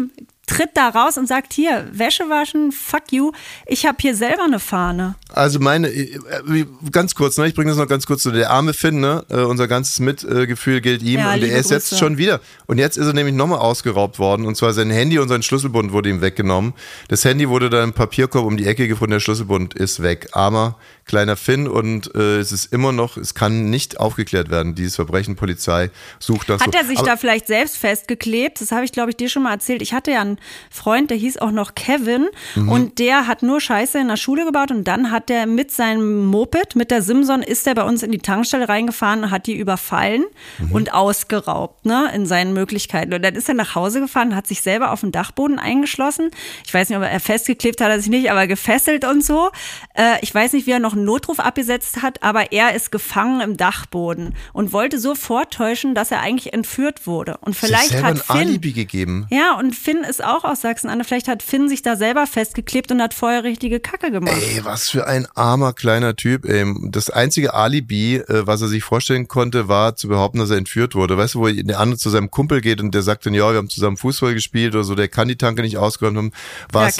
tritt 0.46 0.70
da 0.76 0.90
raus 0.90 1.18
und 1.18 1.28
sagt, 1.28 1.54
hier, 1.54 1.88
Wäsche 1.92 2.30
waschen, 2.30 2.72
fuck 2.72 3.12
you. 3.12 3.32
Ich 3.66 3.86
habe 3.86 3.98
hier 4.00 4.16
selber 4.16 4.44
eine 4.44 4.60
Fahne. 4.60 5.16
Also 5.34 5.60
meine, 5.60 5.88
äh, 5.90 6.20
äh, 6.54 6.66
ganz 6.92 7.16
kurz, 7.16 7.38
ne, 7.38 7.48
ich 7.48 7.54
bringe 7.54 7.70
das 7.72 7.78
noch 7.78 7.88
ganz 7.88 8.06
kurz 8.06 8.24
zu. 8.24 8.32
Der 8.32 8.52
arme 8.52 8.74
Finn, 8.74 9.00
ne, 9.00 9.26
äh, 9.30 9.42
unser 9.42 9.68
ganzes 9.68 10.00
Mitgefühl 10.00 10.82
gilt 10.82 11.02
ihm 11.04 11.20
Ja, 11.20 11.34
und 11.34 11.44
er 11.44 11.58
ist 11.58 11.72
jetzt 11.72 11.98
schon 11.98 12.18
wieder. 12.18 12.42
Und 12.68 12.78
jetzt 12.78 12.98
ist 12.98 13.08
er 13.08 13.14
nämlich 13.14 13.36
nochmal 13.36 13.60
ausgeraubt 13.60 14.20
worden 14.20 14.46
und 14.46 14.56
zwar 14.56 14.74
sein 14.74 14.90
Handy 14.90 15.20
und 15.20 15.30
sein 15.30 15.44
Schlüsselbund 15.44 15.92
wurde 15.92 16.10
ihm 16.10 16.22
weggenommen. 16.22 16.74
Das 17.08 17.26
Handy 17.26 17.50
wurde 17.50 17.70
dann 17.70 17.86
im 17.86 17.94
Papierkorb 17.94 18.46
um 18.46 18.58
die 18.58 18.66
Ecke 18.66 18.88
gefunden, 18.88 19.12
der 19.12 19.20
Schlüsselbund 19.20 19.74
ist 19.74 20.02
weg. 20.02 20.30
Armer 20.34 20.78
kleiner 21.06 21.36
Finn 21.36 21.68
und 21.68 22.14
äh, 22.16 22.40
es 22.40 22.52
ist 22.52 22.74
immer 22.74 22.92
noch, 22.92 23.16
es 23.18 23.36
kann 23.36 23.70
nicht 23.70 24.00
aufgeklärt 24.00 24.50
werden. 24.50 24.76
Dieses 24.76 24.96
Verbrechen, 24.96 25.36
Polizei 25.36 25.92
sucht 26.20 26.50
das. 26.50 26.62
Hat 26.62 26.74
so. 26.74 26.80
er 26.80 26.86
sich 26.86 26.98
Aber- 26.98 27.08
da 27.08 27.18
vielleicht 27.18 27.48
selbst 27.48 27.78
festgeklebt? 27.78 28.60
Das 28.60 28.72
habe 28.72 28.86
ich, 28.86 28.92
glaube 28.92 29.12
ich, 29.12 29.18
dir 29.18 29.30
schon 29.30 29.44
mal 29.44 29.52
erzählt. 29.52 29.82
Ich 29.82 29.94
hatte 29.94 30.12
ja 30.12 30.22
einen 30.22 30.35
Freund, 30.70 31.10
der 31.10 31.18
hieß 31.18 31.38
auch 31.38 31.52
noch 31.52 31.76
Kevin 31.76 32.28
Mhm. 32.56 32.70
und 32.70 33.00
der 33.00 33.28
hat 33.28 33.44
nur 33.44 33.60
Scheiße 33.62 33.98
in 34.00 34.08
der 34.08 34.18
Schule 34.18 34.46
gebaut 34.46 34.72
und 34.72 34.84
dann 34.86 35.12
hat 35.12 35.30
der 35.30 35.46
mit 35.48 35.72
seinem 35.72 36.26
Moped, 36.26 36.76
mit 36.76 36.92
der 36.92 37.02
Simson, 37.02 37.42
ist 37.42 37.68
er 37.68 37.76
bei 37.76 37.84
uns 37.84 38.04
in 38.04 38.12
die 38.12 38.18
Tankstelle 38.20 38.68
reingefahren 38.70 39.24
und 39.24 39.32
hat 39.32 39.48
die 39.48 39.56
überfallen 39.58 40.24
Mhm. 40.60 40.72
und 40.72 40.94
ausgeraubt, 40.94 41.86
ne, 41.86 42.10
in 42.14 42.26
seinen 42.26 42.54
Möglichkeiten. 42.54 43.14
Und 43.14 43.22
dann 43.24 43.36
ist 43.36 43.48
er 43.50 43.56
nach 43.56 43.76
Hause 43.76 44.00
gefahren, 44.00 44.36
hat 44.36 44.48
sich 44.48 44.62
selber 44.62 44.92
auf 44.92 45.02
den 45.02 45.12
Dachboden 45.12 45.60
eingeschlossen. 45.60 46.32
Ich 46.66 46.74
weiß 46.74 46.90
nicht, 46.90 46.98
ob 46.98 47.04
er 47.04 47.20
festgeklebt 47.20 47.82
hat 47.82 47.90
er 47.90 48.00
sich 48.00 48.10
nicht, 48.10 48.30
aber 48.32 48.48
gefesselt 48.48 49.06
und 49.06 49.24
so. 49.24 49.50
Äh, 49.94 50.18
ich 50.22 50.34
weiß 50.34 50.54
nicht, 50.54 50.68
wie 50.68 50.72
er 50.72 50.80
noch 50.80 50.94
einen 50.94 51.06
Notruf 51.06 51.40
abgesetzt 51.40 52.02
hat, 52.02 52.24
aber 52.24 52.52
er 52.52 52.74
ist 52.76 52.92
gefangen 52.92 53.42
im 53.42 53.58
Dachboden 53.58 54.34
und 54.54 54.74
wollte 54.74 55.00
so 55.00 55.16
vortäuschen, 55.16 55.96
dass 55.96 56.12
er 56.12 56.22
eigentlich 56.22 56.54
entführt 56.54 57.08
wurde. 57.08 57.38
Und 57.42 57.56
vielleicht 57.56 58.02
hat 58.04 58.20
Finn 58.20 58.36
Alibi 58.38 58.72
gegeben. 58.74 59.28
ja, 59.30 59.54
und 59.58 59.76
Finn 59.76 59.98
ist 60.00 60.24
auch 60.26 60.44
aus 60.44 60.62
Sachsen-Anhalt. 60.62 61.08
Vielleicht 61.08 61.28
hat 61.28 61.44
Finn 61.44 61.70
sich 61.70 61.82
da 61.82 61.96
selber 61.96 62.28
festgeklebt 62.28 62.92
und 62.92 63.02
hat 63.02 63.14
vorher 63.14 63.44
richtige 63.44 63.80
Kacke 63.80 64.12
gemacht. 64.12 64.36
Ey, 64.36 64.64
was 64.64 64.90
für 64.90 65.08
ein 65.08 65.28
armer 65.36 65.74
kleiner 65.74 66.16
Typ. 66.16 66.46
Ey. 66.46 66.66
Das 66.90 67.10
einzige 67.10 67.54
Alibi, 67.54 68.16
äh, 68.18 68.46
was 68.48 68.62
er 68.62 68.68
sich 68.68 68.84
vorstellen 68.84 69.28
konnte, 69.28 69.68
war 69.68 69.96
zu 69.96 70.08
behaupten, 70.08 70.40
dass 70.40 70.50
er 70.50 70.58
entführt 70.58 70.96
wurde. 70.96 71.18
Weißt 71.18 71.36
du, 71.36 71.40
wo 71.40 71.48
der 71.50 71.80
andere 71.80 71.98
zu 71.98 72.10
seinem 72.10 72.32
Kumpel 72.32 72.62
geht 72.62 72.82
und 72.82 72.94
der 72.94 73.02
sagt 73.02 73.26
dann, 73.26 73.34
ja, 73.34 73.50
wir 73.52 73.58
haben 73.58 73.70
zusammen 73.70 73.98
Fußball 73.98 74.34
gespielt 74.34 74.76
oder 74.76 74.84
so, 74.84 74.96
der 74.96 75.08
kann 75.08 75.28
die 75.28 75.38
Tanke 75.38 75.62
nicht 75.62 75.78
ausgeräumt 75.78 76.18
haben. 76.18 76.32
ja, 76.74 76.74
War's- 76.80 76.98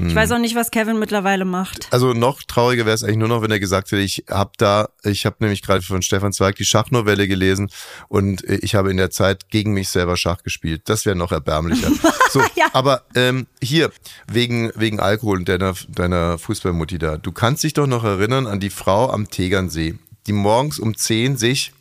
Hm. 0.00 0.08
Ich 0.08 0.14
weiß 0.14 0.32
auch 0.32 0.38
nicht, 0.38 0.54
was 0.54 0.70
Kevin 0.70 0.98
mittlerweile 0.98 1.44
macht. 1.44 1.88
Also 1.92 2.12
noch 2.14 2.42
trauriger 2.42 2.86
wäre 2.86 2.94
es 2.94 3.04
eigentlich 3.04 3.18
nur 3.18 3.28
noch, 3.28 3.42
wenn 3.42 3.50
er 3.50 3.60
gesagt 3.60 3.92
hätte, 3.92 4.02
ich 4.02 4.24
habe 4.30 4.52
da, 4.56 4.88
ich 5.04 5.26
habe 5.26 5.36
nämlich 5.40 5.62
gerade 5.62 5.82
von 5.82 6.00
Stefan 6.02 6.32
Zweig 6.32 6.56
die 6.56 6.64
Schachnovelle 6.64 7.28
gelesen 7.28 7.70
und 8.08 8.42
äh, 8.44 8.56
ich 8.62 8.74
habe 8.74 8.90
in 8.90 8.96
der 8.96 9.10
Zeit 9.10 9.50
gegen 9.50 9.72
mich 9.74 9.90
selber 9.90 10.16
Schach 10.16 10.42
gespielt. 10.42 10.82
Das 10.86 11.04
wäre 11.06 11.16
noch 11.16 11.32
erbärmlicher. 11.32 11.90
So, 12.32 12.40
Ja. 12.54 12.66
aber 12.74 13.02
ähm, 13.16 13.48
hier 13.60 13.90
wegen 14.30 14.70
wegen 14.76 15.00
Alkohol 15.00 15.38
und 15.38 15.48
deiner 15.48 15.74
deiner 15.88 16.38
Fußballmutti 16.38 16.98
da. 16.98 17.16
Du 17.16 17.32
kannst 17.32 17.64
dich 17.64 17.72
doch 17.72 17.88
noch 17.88 18.04
erinnern 18.04 18.46
an 18.46 18.60
die 18.60 18.70
Frau 18.70 19.10
am 19.10 19.28
Tegernsee, 19.28 19.98
die 20.28 20.32
morgens 20.32 20.78
um 20.78 20.96
10 20.96 21.36
sich 21.36 21.72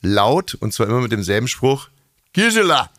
laut 0.00 0.54
und 0.54 0.74
zwar 0.74 0.88
immer 0.88 1.00
mit 1.00 1.12
demselben 1.12 1.46
Spruch: 1.46 1.90
Gisela, 2.32 2.90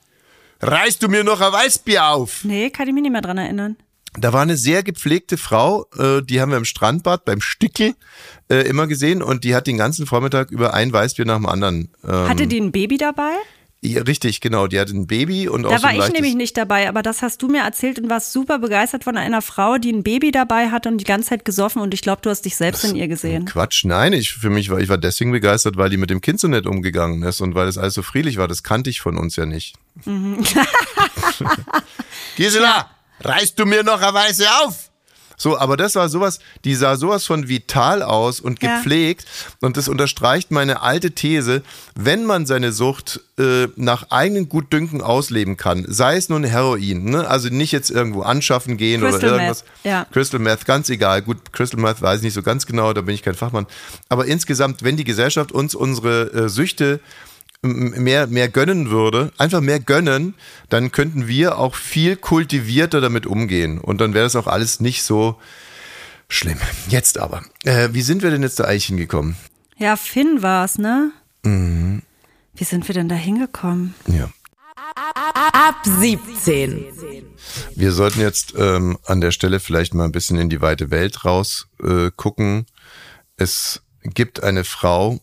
reißt 0.62 1.03
du 1.03 1.10
mir 1.10 1.25
noch 1.25 1.41
ein 1.41 1.51
Weißbier 1.51 2.05
auf? 2.07 2.45
Nee, 2.45 2.69
kann 2.69 2.88
ich 2.88 2.93
mich 2.93 3.03
nicht 3.03 3.12
mehr 3.12 3.22
dran 3.22 3.38
erinnern. 3.38 3.75
Da 4.17 4.34
war 4.34 4.41
eine 4.41 4.57
sehr 4.57 4.84
gepflegte 4.84 5.38
Frau, 5.38 5.86
äh, 5.98 6.22
die 6.22 6.41
haben 6.41 6.51
wir 6.51 6.57
im 6.57 6.65
Strandbad 6.65 7.25
beim 7.25 7.41
Stickel 7.41 7.95
äh, 8.50 8.67
immer 8.67 8.88
gesehen 8.88 9.22
und 9.22 9.43
die 9.43 9.55
hat 9.55 9.67
den 9.67 9.77
ganzen 9.77 10.05
Vormittag 10.05 10.51
über 10.51 10.74
ein 10.74 10.91
Weißbier 10.93 11.25
nach 11.25 11.38
dem 11.38 11.45
anderen. 11.45 11.89
Ähm, 12.03 12.29
Hatte 12.29 12.48
die 12.48 12.60
ein 12.60 12.72
Baby 12.72 12.98
dabei? 12.98 13.34
ja, 13.86 14.01
richtig, 14.01 14.41
genau. 14.41 14.67
Die 14.67 14.79
hatte 14.79 14.93
ein 14.93 15.07
Baby 15.07 15.48
und 15.48 15.65
auch 15.65 15.72
Da 15.72 15.77
so 15.77 15.84
war 15.84 15.93
ich 15.93 16.12
nämlich 16.12 16.36
nicht 16.36 16.57
dabei, 16.57 16.89
aber 16.89 17.03
das 17.03 17.22
hast 17.22 17.41
du 17.41 17.48
mir 17.48 17.62
erzählt 17.62 18.00
und 18.00 18.10
warst 18.10 18.31
super 18.31 18.60
begeistert 18.60 19.03
von 19.03 19.17
einer 19.17 19.41
Frau, 19.41 19.77
die 19.77 19.91
ein 19.91 20.03
Baby 20.03 20.31
dabei 20.31 20.72
hatte 20.72 20.89
und 20.89 20.98
die 20.98 21.05
ganze 21.05 21.29
Zeit 21.29 21.45
gesoffen 21.45 21.81
und 21.81 21.93
ich 21.93 22.01
glaube, 22.01 22.22
du 22.22 22.29
hast 22.29 22.41
dich 22.43 22.55
selbst 22.55 22.84
in 22.84 22.95
ihr 22.95 23.07
gesehen. 23.07 23.45
Quatsch, 23.45 23.86
nein, 23.86 24.13
ich 24.13 24.34
für 24.34 24.50
mich 24.50 24.69
war 24.69 24.79
ich 24.79 24.89
war 24.89 24.98
deswegen 24.98 25.31
begeistert, 25.31 25.77
weil 25.77 25.89
die 25.89 25.98
mit 25.98 26.10
dem 26.10 26.22
Kind 26.22 26.39
so 26.39 26.48
nett 26.48 26.65
umgegangen 26.65 27.22
ist 27.24 27.41
und 27.41 27.53
weil 27.53 27.67
es 27.67 27.77
alles 27.77 27.93
so 27.93 28.01
friedlich 28.01 28.38
war. 28.38 28.48
Das 28.48 28.63
kannte 28.63 28.89
ich 28.89 29.01
von 29.01 29.17
uns 29.17 29.36
ja 29.36 29.45
nicht. 29.45 29.75
Mhm. 30.05 30.39
Gisela, 32.36 32.89
reißt 33.25 33.58
du 33.60 33.65
mir 33.65 33.84
noch 33.84 34.01
eine 34.01 34.13
Weiße 34.13 34.46
auf? 34.63 34.75
So, 35.38 35.58
aber 35.60 35.75
das 35.75 35.96
war 35.96 36.08
sowas, 36.08 36.39
die 36.63 36.75
sah 36.75 36.96
sowas 36.96 37.25
von 37.25 37.50
vital 37.50 38.01
aus 38.01 38.39
und 38.39 38.63
Ja. 38.63 38.77
gepflegt. 38.77 39.25
Und 39.60 39.75
das 39.75 39.89
unterstreicht 39.89 40.50
meine 40.50 40.82
alte 40.82 41.12
These, 41.12 41.62
wenn 41.94 42.24
man 42.24 42.46
seine 42.46 42.72
Sucht 42.72 43.20
äh, 43.38 43.67
nach 43.75 44.12
eigenen 44.12 44.48
Gutdünken 44.48 45.01
ausleben 45.01 45.58
kann, 45.58 45.84
sei 45.89 46.15
es 46.15 46.29
nun 46.29 46.46
Heroin, 46.46 47.03
ne? 47.03 47.27
also 47.27 47.50
nicht 47.50 47.74
jetzt 47.74 47.91
irgendwo 47.91 48.22
anschaffen 48.22 48.77
gehen 48.77 49.01
Crystal 49.01 49.20
oder 49.25 49.32
irgendwas. 49.34 49.65
Meth, 49.84 49.91
ja. 49.91 50.05
Crystal 50.13 50.39
Meth, 50.39 50.65
ganz 50.65 50.89
egal. 50.89 51.22
Gut, 51.22 51.51
Crystal 51.51 51.82
Meth 51.82 52.01
weiß 52.01 52.20
ich 52.20 52.24
nicht 52.24 52.34
so 52.34 52.41
ganz 52.41 52.65
genau, 52.65 52.94
da 52.94 53.01
bin 53.01 53.13
ich 53.13 53.22
kein 53.22 53.36
Fachmann. 53.36 53.67
Aber 54.08 54.25
insgesamt, 54.27 54.84
wenn 54.84 54.96
die 54.96 55.03
Gesellschaft 55.03 55.51
uns 55.51 55.75
unsere 55.75 56.32
äh, 56.32 56.48
Süchte 56.48 56.94
m- 56.94 57.00
mehr, 57.65 58.27
mehr 58.27 58.50
gönnen 58.50 58.89
würde, 58.89 59.31
einfach 59.38 59.62
mehr 59.62 59.79
gönnen, 59.79 60.36
dann 60.69 60.91
könnten 60.91 61.27
wir 61.27 61.57
auch 61.57 61.75
viel 61.75 62.15
kultivierter 62.15 63.01
damit 63.01 63.25
umgehen. 63.25 63.79
Und 63.79 64.01
dann 64.01 64.13
wäre 64.13 64.25
das 64.25 64.36
auch 64.36 64.48
alles 64.48 64.79
nicht 64.79 65.03
so 65.03 65.38
schlimm. 66.27 66.57
Jetzt 66.88 67.17
aber. 67.17 67.43
Äh, 67.63 67.89
wie 67.91 68.01
sind 68.01 68.24
wir 68.24 68.31
denn 68.31 68.43
jetzt 68.43 68.60
da 68.60 68.65
eigentlich 68.65 68.86
hingekommen? 68.86 69.36
Ja, 69.77 69.95
Finn 69.95 70.41
war's, 70.41 70.77
ne? 70.77 71.12
Mhm. 71.43 72.01
Wie 72.55 72.63
sind 72.63 72.88
wir 72.88 72.95
denn 72.95 73.10
da 73.10 73.15
hingekommen? 73.15 73.93
Ja. 74.07 74.29
Ab 74.95 75.81
17. 75.84 76.86
Wir 77.75 77.91
sollten 77.91 78.22
jetzt 78.22 78.53
ähm, 78.57 78.98
an 79.05 79.19
der 79.19 79.31
Stelle 79.31 79.60
vielleicht 79.60 79.93
mal 79.93 80.05
ein 80.05 80.12
bisschen 80.12 80.39
in 80.39 80.50
die 80.50 80.62
weite 80.62 80.89
Welt 80.91 81.25
raus 81.25 81.67
äh, 81.84 82.12
gucken. 82.15 82.65
Es 83.36 83.81
gibt 84.03 84.43
eine 84.43 84.63
Frau, 84.63 85.19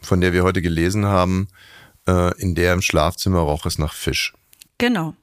von 0.00 0.20
der 0.20 0.32
wir 0.32 0.42
heute 0.42 0.62
gelesen 0.62 1.06
haben, 1.06 1.48
äh, 2.08 2.40
in 2.40 2.54
der 2.54 2.72
im 2.72 2.82
Schlafzimmer 2.82 3.40
roch 3.40 3.66
es 3.66 3.78
nach 3.78 3.94
Fisch. 3.94 4.32
Genau. 4.78 5.14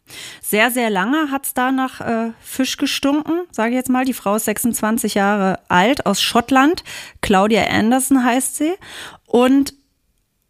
Sehr, 0.41 0.71
sehr 0.71 0.89
lange 0.89 1.31
hat's 1.31 1.53
da 1.53 1.71
nach 1.71 1.99
äh, 1.99 2.31
Fisch 2.41 2.77
gestunken, 2.77 3.41
sage 3.51 3.71
ich 3.71 3.75
jetzt 3.75 3.89
mal. 3.89 4.05
Die 4.05 4.13
Frau 4.13 4.35
ist 4.35 4.45
26 4.45 5.15
Jahre 5.15 5.59
alt, 5.67 6.05
aus 6.05 6.21
Schottland. 6.21 6.85
Claudia 7.21 7.67
Anderson 7.67 8.23
heißt 8.23 8.55
sie. 8.55 8.73
Und 9.25 9.73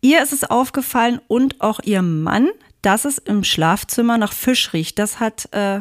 ihr 0.01 0.21
ist 0.21 0.31
es 0.31 0.43
aufgefallen 0.43 1.21
und 1.27 1.59
auch 1.59 1.79
ihr 1.83 2.03
Mann, 2.03 2.49
dass 2.83 3.05
es 3.05 3.17
im 3.17 3.43
Schlafzimmer 3.43 4.19
nach 4.19 4.31
Fisch 4.31 4.73
riecht. 4.73 4.99
Das 4.99 5.19
hat 5.19 5.51
äh, 5.53 5.79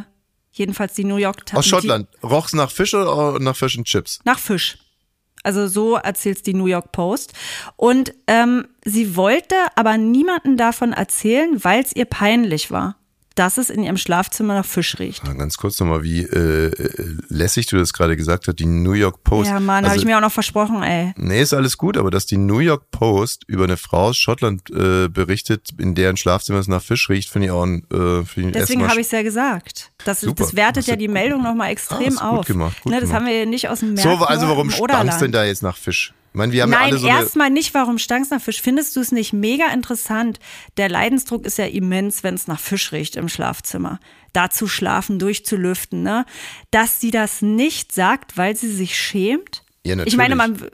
jedenfalls 0.53 0.95
die 0.95 1.05
New 1.05 1.17
York 1.17 1.45
Times. 1.45 1.59
Aus 1.59 1.67
Schottland. 1.67 2.09
Roch 2.23 2.47
es 2.47 2.55
nach 2.55 2.71
Fisch 2.71 2.95
oder 2.95 3.39
nach 3.39 3.57
Fish 3.57 3.77
and 3.77 3.87
Chips? 3.87 4.21
Nach 4.25 4.39
Fisch. 4.39 4.79
Also 5.43 5.67
so 5.67 5.97
erzählt's 5.97 6.43
die 6.43 6.55
New 6.55 6.67
York 6.67 6.93
Post. 6.93 7.33
Und 7.77 8.13
ähm, 8.27 8.67
sie 8.85 9.17
wollte 9.17 9.55
aber 9.75 9.97
niemanden 9.97 10.57
davon 10.57 10.93
erzählen, 10.93 11.63
weil 11.65 11.83
es 11.83 11.95
ihr 11.95 12.07
peinlich 12.07 12.71
war, 12.71 12.97
dass 13.39 13.57
es 13.59 13.71
in 13.71 13.83
ihrem 13.83 13.97
Schlafzimmer 13.97 14.55
nach 14.55 14.65
Fisch 14.65 14.99
riecht. 14.99 15.23
Ah, 15.29 15.33
Ganz 15.33 15.57
kurz 15.57 15.79
nochmal, 15.79 16.03
wie 16.03 16.23
äh, 16.23 16.67
äh, 16.67 17.17
lässig 17.29 17.67
du 17.67 17.77
das 17.77 17.93
gerade 17.93 18.17
gesagt 18.17 18.49
hast, 18.49 18.57
die 18.59 18.67
New 18.67 18.93
York 18.93 19.23
Post. 19.23 19.49
Ja, 19.51 19.61
Mann, 19.61 19.85
also, 19.85 19.91
habe 19.91 19.99
ich 19.99 20.05
mir 20.05 20.17
auch 20.17 20.21
noch 20.23 20.33
versprochen, 20.33 20.83
ey. 20.83 21.13
Nee, 21.17 21.41
ist 21.43 21.55
alles 21.55 21.79
gut, 21.79 21.97
aber 21.97 22.11
dass 22.11 22.27
die 22.27 22.37
New 22.37 22.59
York 22.59 22.91
Post 22.91 23.45
über 23.47 23.65
eine 23.65 23.77
Frau 23.77 24.09
aus 24.09 24.17
Schottland 24.17 24.69
äh, 24.71 25.09
berichtet, 25.09 25.69
in 25.79 25.95
deren 25.95 26.17
Schlafzimmer 26.17 26.59
es 26.59 26.69
nach 26.69 26.83
Fisch 26.83 27.09
riecht, 27.09 27.29
finde 27.31 27.47
ich 27.47 27.53
auch 27.53 27.63
ein, 27.65 27.85
äh, 27.93 28.21
ich 28.21 28.53
Deswegen 28.53 28.89
habe 28.89 29.01
ich 29.01 29.07
es 29.07 29.13
ja 29.13 29.23
gesagt. 29.23 29.93
Das, 30.05 30.21
Super. 30.21 30.45
das 30.45 30.57
wertet 30.57 30.87
ja 30.87 30.97
die 30.97 31.09
Meldung 31.09 31.43
nochmal 31.43 31.69
Ah, 31.69 31.73
extrem 31.73 32.11
gut 32.15 32.23
auf. 32.23 32.47
gemacht, 32.47 32.83
gut 32.83 32.93
ne, 32.93 33.01
das 33.01 33.09
gemacht. 33.11 33.23
haben 33.23 33.31
wir 33.31 33.47
nicht 33.47 33.69
aus 33.69 33.81
dem 33.81 33.95
März. 33.95 34.03
So, 34.03 34.25
also 34.25 34.49
warum 34.49 34.73
Oderland. 34.79 35.21
denn 35.21 35.33
da 35.33 35.45
jetzt 35.45 35.63
nach 35.63 35.77
Fisch? 35.77 36.15
Ich 36.39 36.41
meine, 36.41 36.53
wir 36.53 36.63
haben 36.63 36.71
ja 36.71 36.79
Nein, 36.79 36.91
alle 36.91 36.99
so 37.01 37.09
erstmal 37.09 37.51
nicht, 37.51 37.75
warum 37.75 37.99
stankst 37.99 38.31
nach 38.31 38.41
Fisch. 38.41 38.63
Findest 38.63 38.95
du 38.95 39.01
es 39.01 39.11
nicht 39.11 39.33
mega 39.33 39.73
interessant? 39.73 40.39
Der 40.77 40.89
Leidensdruck 40.89 41.45
ist 41.45 41.59
ja 41.59 41.67
immens, 41.67 42.23
wenn 42.23 42.37
es 42.37 42.47
nach 42.47 42.61
Fisch 42.61 42.93
riecht 42.93 43.17
im 43.17 43.29
Schlafzimmer. 43.29 43.99
Da 44.33 44.49
zu 44.49 44.69
schlafen, 44.69 45.19
durchzulüften, 45.19 46.05
ne? 46.05 46.25
Dass 46.71 47.01
sie 47.01 47.11
das 47.11 47.43
nicht 47.43 47.91
sagt, 47.91 48.37
weil 48.37 48.55
sie 48.55 48.71
sich 48.71 48.97
schämt? 48.97 49.65
Ja, 49.85 49.97
natürlich. 49.97 50.15
Ich 50.15 50.17
meine, 50.17 50.37
man. 50.37 50.71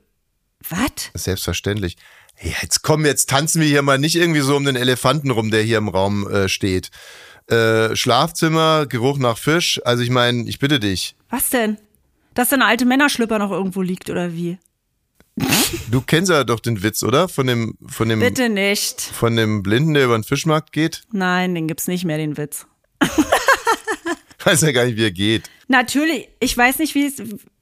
Was? 0.68 1.10
Selbstverständlich. 1.14 1.96
Ja, 2.42 2.52
jetzt 2.60 2.82
komm, 2.82 3.06
jetzt 3.06 3.30
tanzen 3.30 3.62
wir 3.62 3.66
hier 3.66 3.80
mal 3.80 3.98
nicht 3.98 4.16
irgendwie 4.16 4.40
so 4.40 4.56
um 4.56 4.66
den 4.66 4.76
Elefanten 4.76 5.30
rum, 5.30 5.50
der 5.50 5.62
hier 5.62 5.78
im 5.78 5.88
Raum 5.88 6.28
äh, 6.28 6.50
steht. 6.50 6.90
Äh, 7.46 7.96
Schlafzimmer, 7.96 8.84
Geruch 8.84 9.16
nach 9.16 9.38
Fisch. 9.38 9.80
Also 9.86 10.02
ich 10.02 10.10
meine, 10.10 10.46
ich 10.46 10.58
bitte 10.58 10.78
dich. 10.78 11.16
Was 11.30 11.48
denn? 11.48 11.78
Dass 12.34 12.50
da 12.50 12.56
eine 12.56 12.66
alte 12.66 12.84
Männerschlüpper 12.84 13.38
noch 13.38 13.50
irgendwo 13.50 13.80
liegt 13.80 14.10
oder 14.10 14.34
wie? 14.34 14.58
Du 15.90 16.00
kennst 16.00 16.30
ja 16.30 16.44
doch 16.44 16.60
den 16.60 16.82
Witz, 16.82 17.02
oder? 17.02 17.28
Von 17.28 17.46
dem, 17.46 17.76
von 17.86 18.08
dem, 18.08 18.20
Bitte 18.20 18.48
nicht. 18.48 19.00
von 19.00 19.34
dem 19.36 19.62
Blinden, 19.62 19.94
der 19.94 20.04
über 20.04 20.16
den 20.16 20.24
Fischmarkt 20.24 20.72
geht. 20.72 21.02
Nein, 21.12 21.54
den 21.54 21.66
gibt's 21.66 21.88
nicht 21.88 22.04
mehr, 22.04 22.18
den 22.18 22.36
Witz. 22.36 22.66
Weiß 24.44 24.60
ja 24.60 24.72
gar 24.72 24.84
nicht, 24.84 24.96
wie 24.98 25.04
er 25.04 25.10
geht. 25.10 25.44
Natürlich, 25.68 26.28
ich 26.38 26.56
weiß 26.56 26.78
nicht, 26.78 26.94
wie 26.94 27.06
es, 27.06 27.14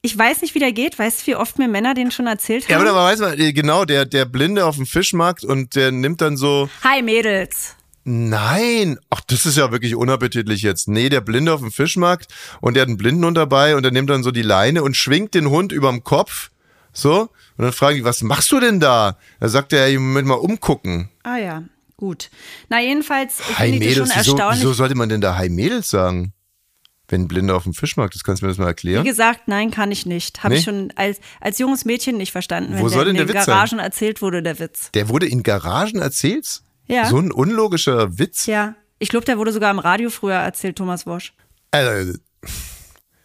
ich 0.03 0.19
weiß 0.19 0.43
nicht, 0.43 0.55
wie 0.57 0.59
der 0.59 0.73
geht. 0.73 0.99
Weißt 0.99 1.23
du, 1.23 1.27
wie 1.29 1.37
oft 1.37 1.59
mir 1.59 1.69
Männer 1.69 1.95
den 1.95 2.11
schon 2.11 2.27
erzählt 2.27 2.69
Ja, 2.69 2.79
haben? 2.81 2.89
aber 2.89 3.05
weiß 3.05 3.21
man, 3.21 3.39
äh, 3.39 3.53
genau, 3.53 3.85
der, 3.85 4.05
der 4.05 4.25
Blinde 4.25 4.67
auf 4.67 4.75
dem 4.77 4.87
Fischmarkt 4.87 5.45
und 5.45 5.77
der 5.77 5.93
nimmt 5.93 6.21
dann 6.21 6.37
so, 6.37 6.69
Hi 6.83 7.01
Mädels. 7.03 7.77
nein, 8.05 8.99
ach, 9.11 9.21
das 9.29 9.47
ist 9.47 9.57
ja 9.57 9.71
wirklich 9.71 9.95
unappetitlich 9.95 10.63
jetzt. 10.63 10.89
Nee, 10.89 11.09
der 11.09 11.21
Blinde 11.21 11.53
auf 11.55 11.61
dem 11.61 11.71
Fischmarkt 11.71 12.27
und 12.61 12.75
der 12.75 12.81
hat 12.83 12.89
einen 12.89 12.97
Blindenhund 12.99 13.37
dabei 13.37 13.77
und 13.77 13.85
der 13.85 13.93
nimmt 13.93 14.11
dann 14.11 14.25
so 14.25 14.33
die 14.33 14.43
Leine 14.43 14.83
und 14.83 14.97
schwingt 14.97 15.35
den 15.35 15.49
Hund 15.51 15.71
überm 15.71 16.03
Kopf. 16.03 16.51
So, 16.93 17.31
und 17.57 17.65
dann 17.65 17.73
fragen 17.73 17.97
die, 17.97 18.05
was 18.05 18.23
machst 18.23 18.51
du 18.53 18.61
denn 18.61 18.81
da? 18.81 19.17
Da 19.41 19.49
sagt 19.49 19.73
er, 19.73 19.89
ja, 19.89 19.99
Moment 20.01 20.29
mal 20.29 20.35
umgucken. 20.35 21.09
Ah 21.23 21.37
ja, 21.37 21.63
gut. 21.97 22.31
Na 22.69 22.81
jedenfalls 22.81 23.41
finde 23.41 23.65
ich 23.65 23.71
das 23.71 23.79
Mädels, 23.81 23.97
schon 23.97 24.07
wieso, 24.07 24.33
erstaunlich. 24.33 24.61
wieso 24.61 24.73
sollte 24.73 24.95
man 24.95 25.09
denn 25.09 25.21
da 25.21 25.37
Hi 25.37 25.49
Mädels 25.49 25.91
sagen? 25.91 26.33
Wenn 27.09 27.23
ein 27.23 27.29
Blinder 27.29 27.57
auf 27.57 27.65
dem 27.65 27.75
Fischmarkt 27.75 28.15
ist, 28.15 28.25
kannst 28.25 28.41
du 28.41 28.47
mir 28.47 28.53
das 28.53 28.59
mal 28.59 28.65
Wie 28.65 28.69
erklären? 28.69 29.05
gesagt, 29.05 29.43
nein, 29.47 29.71
kann 29.71 29.91
ich 29.93 30.07
nicht. 30.07 30.43
Habe 30.45 30.55
Nee? 30.55 30.61
ich 30.61 30.65
schon 30.65 30.93
als, 30.97 31.21
als 31.41 31.59
junges 31.59 31.85
Mädchen 31.85 32.17
nicht 32.17 32.33
verstanden, 32.33 32.73
wenn 32.73 32.81
Wo 32.81 32.89
der 32.89 32.97
soll 32.97 33.09
in 33.09 33.17
denn 33.17 33.27
den 33.27 33.27
der 33.27 33.35
Witz 33.37 33.45
sein? 33.45 33.55
Garagen 33.55 33.79
erzählt 33.81 34.23
wurde, 34.23 34.43
der 34.43 34.59
Witz. 34.59 34.91
Der 34.93 35.09
wurde 35.11 35.27
in 35.27 35.43
Garagen 35.43 36.01
erzählt? 36.01 36.63
Ja. 36.87 37.07
So 37.07 37.19
ein 37.19 37.31
unlogischer 37.31 38.19
Witz? 38.19 38.47
Ja, 38.47 38.77
ich 38.99 39.11
glaube, 39.11 39.27
der 39.27 39.37
wurde 39.37 39.53
sogar 39.53 39.71
im 39.71 39.79
Radio 39.79 40.09
früher 40.09 40.37
erzählt, 40.37 40.77
Thomas 40.77 41.07
Wosch. 41.07 41.35
Also, 41.71 42.15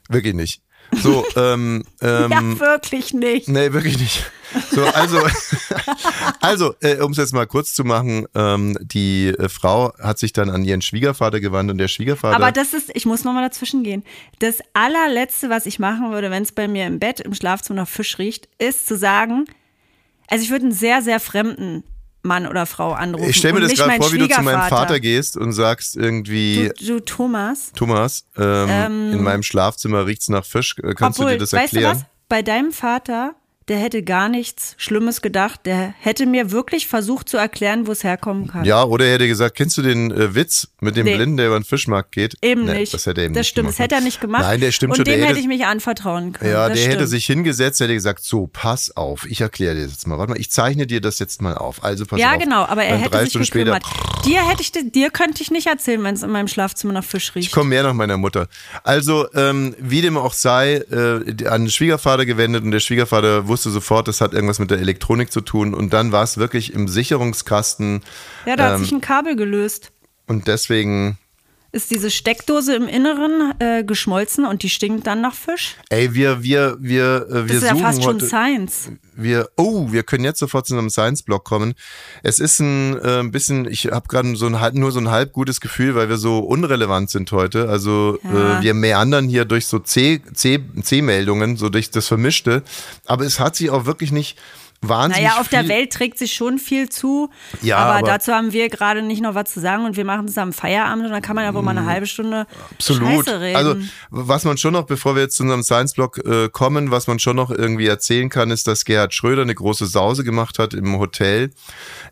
wirklich 0.09 0.33
nicht. 0.33 0.61
So, 0.91 1.25
ähm, 1.35 1.83
ähm, 2.01 2.31
ja, 2.31 2.59
wirklich 2.59 3.13
nicht. 3.13 3.49
Nee, 3.49 3.73
wirklich 3.73 3.99
nicht. 3.99 4.31
So, 4.71 4.85
also, 4.85 5.19
also 6.41 6.75
äh, 6.81 6.97
um 7.01 7.11
es 7.11 7.17
jetzt 7.17 7.33
mal 7.33 7.45
kurz 7.45 7.73
zu 7.73 7.83
machen, 7.83 8.25
ähm, 8.35 8.77
die 8.81 9.27
äh, 9.27 9.49
Frau 9.49 9.93
hat 9.99 10.17
sich 10.19 10.33
dann 10.33 10.49
an 10.49 10.63
ihren 10.63 10.81
Schwiegervater 10.81 11.39
gewandt 11.39 11.69
und 11.69 11.77
der 11.77 11.87
Schwiegervater. 11.87 12.35
Aber 12.35 12.51
das 12.51 12.73
ist, 12.73 12.91
ich 12.93 13.05
muss 13.05 13.23
nochmal 13.23 13.43
dazwischen 13.43 13.83
gehen. 13.83 14.03
Das 14.39 14.59
allerletzte, 14.73 15.49
was 15.49 15.65
ich 15.65 15.79
machen 15.79 16.11
würde, 16.11 16.31
wenn 16.31 16.43
es 16.43 16.51
bei 16.51 16.67
mir 16.67 16.87
im 16.87 16.99
Bett, 16.99 17.19
im 17.19 17.33
Schlafzimmer 17.33 17.81
nach 17.81 17.87
Fisch 17.87 18.17
riecht, 18.17 18.47
ist 18.57 18.87
zu 18.87 18.97
sagen, 18.97 19.45
also 20.29 20.43
ich 20.43 20.51
würde 20.51 20.65
einen 20.65 20.73
sehr, 20.73 21.01
sehr 21.01 21.19
fremden 21.19 21.83
Mann 22.23 22.47
oder 22.47 22.65
Frau 22.65 22.93
anrufen. 22.93 23.29
Ich 23.29 23.37
stelle 23.37 23.53
mir 23.55 23.61
das 23.61 23.75
gerade 23.75 23.95
vor, 23.97 24.11
wie 24.11 24.17
du 24.17 24.27
zu 24.27 24.41
meinem. 24.41 24.61
Vater 24.69 24.99
gehst 24.99 25.37
und 25.37 25.53
sagst 25.53 25.95
irgendwie, 25.95 26.71
Du, 26.77 26.85
du 26.85 26.99
Thomas. 26.99 27.71
Thomas, 27.75 28.25
ähm, 28.37 29.13
in 29.13 29.23
meinem 29.23 29.43
Schlafzimmer 29.43 30.05
riecht's 30.05 30.29
nach 30.29 30.45
Fisch. 30.45 30.75
Äh, 30.83 30.93
Kannst 30.93 31.19
Obwohl, 31.19 31.31
du 31.33 31.37
dir 31.37 31.41
das 31.41 31.53
weißt 31.53 31.73
erklären? 31.73 31.97
du 31.97 31.99
was? 32.01 32.05
Bei 32.29 32.41
deinem 32.41 32.71
Vater, 32.73 33.35
der 33.67 33.77
hätte 33.79 34.03
gar 34.03 34.29
nichts 34.29 34.75
Schlimmes 34.77 35.21
gedacht. 35.21 35.61
Der 35.65 35.93
hätte 35.99 36.25
mir 36.25 36.51
wirklich 36.51 36.87
versucht 36.87 37.27
zu 37.29 37.37
erklären, 37.37 37.87
wo 37.87 37.91
es 37.91 38.03
herkommen 38.03 38.47
kann. 38.47 38.63
Ja, 38.65 38.83
oder 38.83 39.05
er 39.05 39.13
hätte 39.13 39.27
gesagt, 39.27 39.55
kennst 39.55 39.77
du 39.77 39.81
den 39.81 40.11
äh, 40.11 40.35
Witz 40.35 40.69
mit 40.79 40.95
dem 40.95 41.05
Nee. 41.05 41.15
Blinden, 41.15 41.37
der 41.37 41.47
über 41.47 41.59
den 41.59 41.63
Fischmarkt 41.65 42.11
geht? 42.11 42.35
Eben 42.41 42.65
Nee, 42.65 42.79
nicht. 42.79 42.93
Das 42.93 43.05
hätte 43.05 43.21
er 43.21 43.25
eben 43.25 43.33
das 43.33 43.41
nicht 43.41 43.49
stimmt, 43.49 43.65
gemacht. 43.65 43.73
das 43.79 43.83
hätte 43.83 43.95
er 43.95 44.01
nicht 44.01 44.21
gemacht. 44.21 44.41
Nein, 44.43 44.59
der 44.61 44.71
stimmt 44.71 44.91
Und 44.91 44.95
schon. 44.97 45.05
dem 45.05 45.19
der 45.19 45.29
hätte 45.29 45.39
ich 45.39 45.47
mich 45.47 45.65
anvertrauen 45.65 46.33
können. 46.33 46.51
Ja, 46.51 46.69
das 46.69 46.77
der 46.77 46.85
hätte 46.87 46.95
stimmt. 46.99 47.09
sich 47.09 47.25
hingesetzt, 47.25 47.79
hätte 47.81 47.93
gesagt, 47.93 48.23
so, 48.23 48.47
pass 48.47 48.95
auf, 48.95 49.25
ich 49.25 49.41
erkläre 49.41 49.75
dir 49.75 49.83
das 49.83 49.91
jetzt 49.93 50.07
mal. 50.07 50.17
Warte 50.17 50.31
mal, 50.31 50.39
ich 50.39 50.49
zeichne 50.51 50.87
dir 50.87 51.01
das 51.01 51.19
jetzt 51.19 51.41
mal 51.41 51.55
auf. 51.57 51.83
Also 51.83 52.05
pass 52.05 52.19
Ja, 52.19 52.33
auf. 52.33 52.39
genau, 52.39 52.63
aber 52.63 52.83
er 52.83 52.97
hätte 52.97 53.19
sich 53.19 53.29
Stunden 53.29 53.45
später, 53.45 53.79
gekümmert. 53.79 54.25
Dir, 54.25 54.47
hätte 54.47 54.61
ich, 54.61 54.71
dir 54.71 55.09
könnte 55.09 55.41
ich 55.43 55.51
nicht 55.51 55.67
erzählen, 55.67 56.03
wenn 56.03 56.15
es 56.15 56.23
in 56.23 56.29
meinem 56.31 56.47
Schlafzimmer 56.47 56.93
nach 56.93 57.03
Fisch 57.03 57.35
riecht. 57.35 57.47
Ich 57.47 57.53
komme 57.53 57.69
mehr 57.69 57.83
nach 57.83 57.93
meiner 57.93 58.17
Mutter. 58.17 58.47
Also, 58.83 59.27
ähm, 59.33 59.75
wie 59.79 60.01
dem 60.01 60.17
auch 60.17 60.33
sei, 60.33 60.75
äh, 60.77 61.47
an 61.47 61.63
den 61.65 61.69
Schwiegervater 61.69 62.25
gewendet 62.25 62.63
und 62.63 62.71
der 62.71 62.79
Schwiegervater 62.79 63.47
wusste 63.47 63.56
sofort, 63.63 64.07
das 64.07 64.21
hat 64.21 64.33
irgendwas 64.33 64.59
mit 64.59 64.71
der 64.71 64.79
Elektronik 64.79 65.31
zu 65.31 65.41
tun. 65.41 65.73
Und 65.73 65.93
dann 65.93 66.11
war 66.11 66.23
es 66.23 66.37
wirklich 66.37 66.73
im 66.73 66.87
Sicherungskasten 66.87 68.01
ja, 68.45 68.55
da 68.55 68.65
hat 68.65 68.75
ähm, 68.75 68.83
sich 68.83 68.91
ein 68.91 69.01
Kabel 69.01 69.35
gelöst. 69.35 69.91
und 70.27 70.47
deswegen, 70.47 71.17
Ist 71.73 71.91
diese 71.91 72.09
Steckdose 72.09 72.75
im 72.75 72.87
Inneren 72.87 73.53
äh, 73.59 73.83
geschmolzen 73.83 74.45
und 74.45 74.63
die 74.63 74.69
stinkt 74.69 75.05
dann 75.05 75.19
nach 75.21 75.35
Fisch? 75.35 75.75
ey, 75.89 76.13
wir, 76.13 76.41
wir, 76.41 76.77
wir, 76.79 77.27
äh, 77.29 77.33
wir 77.33 77.55
Das 77.55 77.55
ist 77.57 77.63
ja 77.63 77.75
fast 77.75 78.03
schon 78.03 78.15
heute. 78.15 78.25
Science. 78.25 78.91
wir, 79.15 79.49
oh, 79.57 79.91
wir 79.91 80.03
können 80.03 80.23
jetzt 80.23 80.39
sofort 80.39 80.65
zu 80.65 80.77
einem 80.77 80.89
Science-Blog 80.89 81.43
kommen. 81.43 81.73
Es 82.23 82.39
ist 82.39 82.59
ein 82.59 82.97
äh, 83.03 83.21
bisschen, 83.29 83.69
ich 83.69 83.87
habe 83.87 84.07
gerade 84.07 84.35
so 84.37 84.45
ein, 84.47 84.73
nur 84.75 84.91
so 84.91 84.99
ein 84.99 85.09
halb 85.11 85.33
gutes 85.33 85.59
Gefühl, 85.59 85.93
weil 85.95 86.07
wir 86.07 86.17
so 86.17 86.39
unrelevant 86.39 87.09
sind 87.09 87.31
heute. 87.33 87.67
Also 87.69 88.17
Ja. 88.23 88.59
äh, 88.59 88.63
wir 88.63 88.73
meandern 88.73 89.27
hier 89.27 89.43
durch 89.45 89.67
so 89.67 89.79
C- 89.79 90.21
C- 90.33 90.61
C-Meldungen, 90.81 91.57
so 91.57 91.67
durch 91.69 91.91
das 91.91 92.07
Vermischte. 92.07 92.63
Aber 93.05 93.25
es 93.25 93.39
hat 93.41 93.55
sich 93.57 93.69
auch 93.69 93.85
wirklich 93.85 94.11
nicht 94.13 94.37
wahnsinnig 94.81 95.27
Naja, 95.27 95.39
auf 95.41 95.47
der 95.49 95.61
viel- 95.61 95.69
Welt 95.69 95.91
trägt 95.93 96.17
sich 96.19 96.33
schon 96.33 96.59
viel 96.59 96.89
zu. 96.89 97.29
Ja, 97.61 97.77
aber, 97.77 97.95
aber- 97.99 98.07
dazu 98.07 98.31
haben 98.31 98.53
wir 98.53 98.69
gerade 98.69 99.01
nicht 99.01 99.21
noch 99.21 99.35
was 99.35 99.51
zu 99.53 99.59
sagen 99.59 99.85
und 99.85 99.97
wir 99.97 100.05
machen 100.05 100.25
es 100.27 100.37
am 100.37 100.53
Feierabend 100.53 101.05
und 101.05 101.11
dann 101.11 101.21
kann 101.21 101.35
man 101.35 101.45
ja 101.45 101.53
wohl 101.53 101.61
mal 101.63 101.71
eine 101.77 101.85
halbe 101.85 102.05
Stunde 102.07 102.45
Absolut. 102.71 103.25
Scheiße 103.25 103.39
reden. 103.41 103.55
Also 103.55 103.75
was 104.09 104.43
man 104.45 104.57
schon 104.57 104.73
noch, 104.73 104.83
bevor 104.85 105.15
wir 105.15 105.23
jetzt 105.23 105.37
zu 105.37 105.43
unserem 105.43 105.63
Science-Blog 105.63 106.17
äh, 106.25 106.49
kommen, 106.49 106.91
was 106.91 107.07
man 107.07 107.19
schon 107.19 107.35
noch 107.35 107.49
irgendwie 107.51 107.87
erzählen 107.87 108.29
kann, 108.29 108.51
ist, 108.51 108.67
dass 108.67 108.85
Gerhard 108.85 109.13
Schröder 109.13 109.41
eine 109.41 109.55
große 109.55 109.85
Sause 109.87 110.23
gemacht 110.23 110.59
hat 110.59 110.73
im 110.73 110.97
Hotel. 110.99 111.51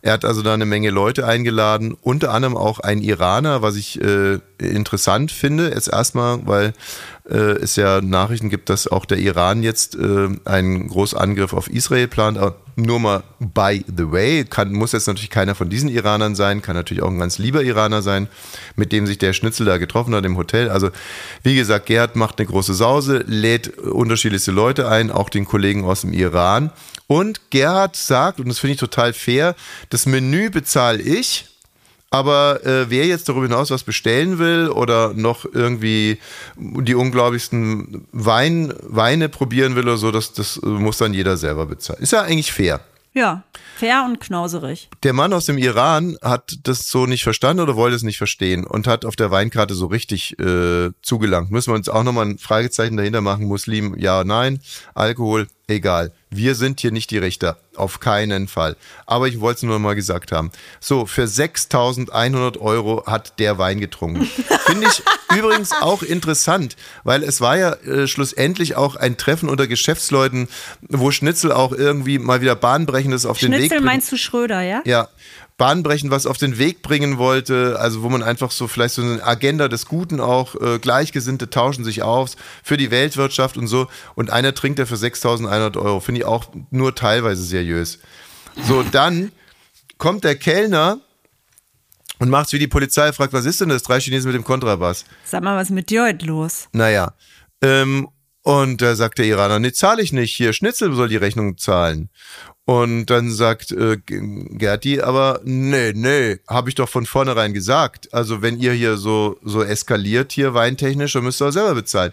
Er 0.02 0.14
hat 0.14 0.24
also 0.24 0.42
da 0.42 0.54
eine 0.54 0.66
Menge 0.66 0.90
Leute 0.90 1.26
eingeladen, 1.26 1.96
unter 2.00 2.32
anderem 2.32 2.56
auch 2.56 2.80
ein 2.80 3.00
Iraner, 3.00 3.62
was 3.62 3.76
ich 3.76 4.00
äh, 4.00 4.38
interessant 4.58 5.30
finde. 5.30 5.70
Jetzt 5.70 5.88
erstmal, 5.88 6.46
weil 6.46 6.72
äh, 7.28 7.34
es 7.34 7.76
ja 7.76 8.00
Nachrichten 8.00 8.50
gibt, 8.50 8.68
dass 8.68 8.86
auch 8.86 9.04
der 9.04 9.18
Iran 9.18 9.62
jetzt 9.62 9.96
äh, 9.96 10.28
einen 10.44 10.88
Großangriff 10.88 11.52
auf 11.52 11.68
Israel 11.68 12.08
plant. 12.08 12.38
Aber 12.38 12.56
nur 12.76 13.00
mal 13.00 13.22
by 13.38 13.84
the 13.86 14.10
way, 14.12 14.44
kann, 14.44 14.72
muss 14.72 14.92
jetzt 14.92 15.06
natürlich 15.06 15.30
keiner 15.30 15.54
von 15.54 15.68
diesen 15.68 15.88
Iranern 15.88 16.34
sein, 16.34 16.62
kann 16.62 16.76
natürlich 16.76 17.02
auch 17.02 17.10
ein 17.10 17.18
ganz 17.18 17.38
lieber 17.38 17.62
Iraner 17.62 18.02
sein, 18.02 18.28
mit 18.76 18.92
dem 18.92 19.06
sich 19.06 19.18
der 19.18 19.32
Schnitzel 19.32 19.66
da 19.66 19.78
getroffen 19.78 20.14
hat 20.14 20.24
im 20.24 20.36
Hotel. 20.36 20.68
Also 20.68 20.90
wie 21.42 21.56
gesagt, 21.56 21.86
Gerhard 21.86 22.16
macht 22.16 22.38
eine 22.38 22.46
große 22.46 22.74
Sause, 22.74 23.24
lädt 23.26 23.78
unterschiedlichste 23.78 24.52
Leute 24.52 24.88
ein, 24.88 25.10
auch 25.10 25.30
den 25.30 25.46
Kollegen 25.46 25.84
aus 25.84 26.02
dem 26.02 26.12
Iran. 26.12 26.70
Und 27.06 27.50
Gerhard 27.50 27.96
sagt, 27.96 28.40
und 28.40 28.48
das 28.48 28.58
finde 28.58 28.74
ich 28.74 28.80
total 28.80 29.12
fair, 29.12 29.54
das 29.90 30.06
Menü 30.06 30.50
bezahle 30.50 31.00
ich. 31.00 31.46
Aber 32.10 32.64
äh, 32.64 32.88
wer 32.88 33.06
jetzt 33.06 33.28
darüber 33.28 33.46
hinaus 33.46 33.70
was 33.70 33.82
bestellen 33.82 34.38
will 34.38 34.68
oder 34.68 35.12
noch 35.14 35.44
irgendwie 35.44 36.18
die 36.56 36.94
unglaublichsten 36.94 38.06
Wein, 38.12 38.72
Weine 38.82 39.28
probieren 39.28 39.74
will 39.74 39.84
oder 39.84 39.96
so, 39.96 40.12
das, 40.12 40.32
das 40.32 40.60
muss 40.62 40.98
dann 40.98 41.14
jeder 41.14 41.36
selber 41.36 41.66
bezahlen. 41.66 42.02
Ist 42.02 42.12
ja 42.12 42.22
eigentlich 42.22 42.52
fair. 42.52 42.80
ja, 43.12 43.42
fair 43.76 44.04
und 44.04 44.20
knauserig. 44.20 44.88
Der 45.02 45.14
Mann 45.14 45.32
aus 45.32 45.46
dem 45.46 45.58
Iran 45.58 46.16
hat 46.22 46.58
das 46.62 46.88
so 46.88 47.06
nicht 47.06 47.24
verstanden 47.24 47.62
oder 47.62 47.74
wollte 47.74 47.96
es 47.96 48.02
nicht 48.02 48.18
verstehen 48.18 48.64
und 48.64 48.86
hat 48.86 49.04
auf 49.04 49.16
der 49.16 49.30
Weinkarte 49.30 49.74
so 49.74 49.86
richtig 49.86 50.38
äh, 50.38 50.90
zugelangt. 51.02 51.50
Müssen 51.50 51.72
wir 51.72 51.76
uns 51.76 51.88
auch 51.88 52.04
nochmal 52.04 52.26
ein 52.26 52.38
Fragezeichen 52.38 52.96
dahinter 52.96 53.20
machen. 53.20 53.46
Muslim, 53.46 53.96
ja, 53.98 54.22
nein. 54.22 54.60
Alkohol, 54.94 55.48
egal. 55.66 56.12
Wir 56.36 56.54
sind 56.54 56.80
hier 56.80 56.92
nicht 56.92 57.10
die 57.10 57.18
Richter. 57.18 57.56
Auf 57.76 58.00
keinen 58.00 58.48
Fall. 58.48 58.76
Aber 59.06 59.28
ich 59.28 59.40
wollte 59.40 59.58
es 59.58 59.62
nur 59.62 59.78
mal 59.78 59.94
gesagt 59.94 60.32
haben. 60.32 60.50
So, 60.80 61.06
für 61.06 61.24
6.100 61.24 62.58
Euro 62.58 63.04
hat 63.06 63.38
der 63.38 63.58
Wein 63.58 63.80
getrunken. 63.80 64.24
Finde 64.66 64.88
ich 64.88 65.02
übrigens 65.36 65.72
auch 65.72 66.02
interessant, 66.02 66.76
weil 67.04 67.22
es 67.22 67.40
war 67.40 67.56
ja 67.56 67.72
äh, 67.74 68.06
schlussendlich 68.06 68.76
auch 68.76 68.96
ein 68.96 69.16
Treffen 69.16 69.48
unter 69.48 69.66
Geschäftsleuten, 69.66 70.48
wo 70.88 71.10
Schnitzel 71.10 71.52
auch 71.52 71.72
irgendwie 71.72 72.18
mal 72.18 72.40
wieder 72.40 72.54
bahnbrechendes 72.56 73.26
auf 73.26 73.38
den 73.38 73.52
Weg 73.52 73.58
Schnitzel 73.58 73.78
bringt. 73.78 73.84
meinst 73.86 74.12
du 74.12 74.16
Schröder, 74.16 74.62
ja? 74.62 74.82
Ja, 74.84 75.08
bahnbrechend 75.58 76.10
was 76.10 76.26
auf 76.26 76.36
den 76.36 76.58
Weg 76.58 76.82
bringen 76.82 77.18
wollte, 77.18 77.78
also 77.78 78.02
wo 78.02 78.08
man 78.08 78.22
einfach 78.22 78.50
so 78.50 78.68
vielleicht 78.68 78.94
so 78.94 79.02
eine 79.02 79.22
Agenda 79.24 79.68
des 79.68 79.86
Guten 79.86 80.20
auch, 80.20 80.54
äh, 80.60 80.78
Gleichgesinnte 80.78 81.48
tauschen 81.48 81.84
sich 81.84 82.02
aus 82.02 82.36
für 82.62 82.76
die 82.76 82.90
Weltwirtschaft 82.90 83.56
und 83.56 83.66
so 83.66 83.88
und 84.14 84.30
einer 84.30 84.54
trinkt 84.54 84.78
er 84.78 84.86
für 84.86 84.96
6.100 84.96 85.76
Euro, 85.78 86.00
finde 86.00 86.20
ich 86.20 86.26
auch 86.26 86.46
nur 86.70 86.94
teilweise 86.94 87.42
seriös. 87.42 87.98
So, 88.66 88.82
dann 88.82 89.32
kommt 89.98 90.24
der 90.24 90.36
Kellner 90.36 91.00
und 92.18 92.30
macht's 92.30 92.52
wie 92.52 92.58
die 92.58 92.68
Polizei, 92.68 93.12
fragt, 93.12 93.32
was 93.32 93.44
ist 93.44 93.60
denn 93.60 93.68
das? 93.68 93.82
Drei 93.82 94.00
Chinesen 94.00 94.30
mit 94.30 94.34
dem 94.34 94.44
Kontrabass. 94.44 95.04
Sag 95.24 95.42
mal, 95.42 95.56
was 95.56 95.68
ist 95.68 95.74
mit 95.74 95.90
dir 95.90 96.04
heute 96.04 96.26
los? 96.26 96.68
Naja, 96.72 97.12
ähm, 97.62 98.08
und 98.46 98.80
da 98.80 98.94
sagt 98.94 99.18
der 99.18 99.24
Iraner, 99.24 99.58
nee, 99.58 99.72
zahle 99.72 100.00
ich 100.00 100.12
nicht, 100.12 100.32
hier, 100.36 100.52
Schnitzel 100.52 100.94
soll 100.94 101.08
die 101.08 101.16
Rechnung 101.16 101.58
zahlen. 101.58 102.10
Und 102.64 103.06
dann 103.06 103.32
sagt 103.32 103.72
äh, 103.72 103.96
Gerti, 104.06 105.00
aber 105.00 105.40
nee, 105.42 105.92
nee, 105.92 106.38
habe 106.46 106.68
ich 106.68 106.76
doch 106.76 106.88
von 106.88 107.06
vornherein 107.06 107.54
gesagt. 107.54 108.14
Also 108.14 108.42
wenn 108.42 108.60
ihr 108.60 108.72
hier 108.72 108.98
so, 108.98 109.36
so 109.42 109.64
eskaliert 109.64 110.30
hier 110.30 110.54
weintechnisch, 110.54 111.14
dann 111.14 111.24
müsst 111.24 111.42
ihr 111.42 111.46
auch 111.48 111.50
selber 111.50 111.74
bezahlen. 111.74 112.12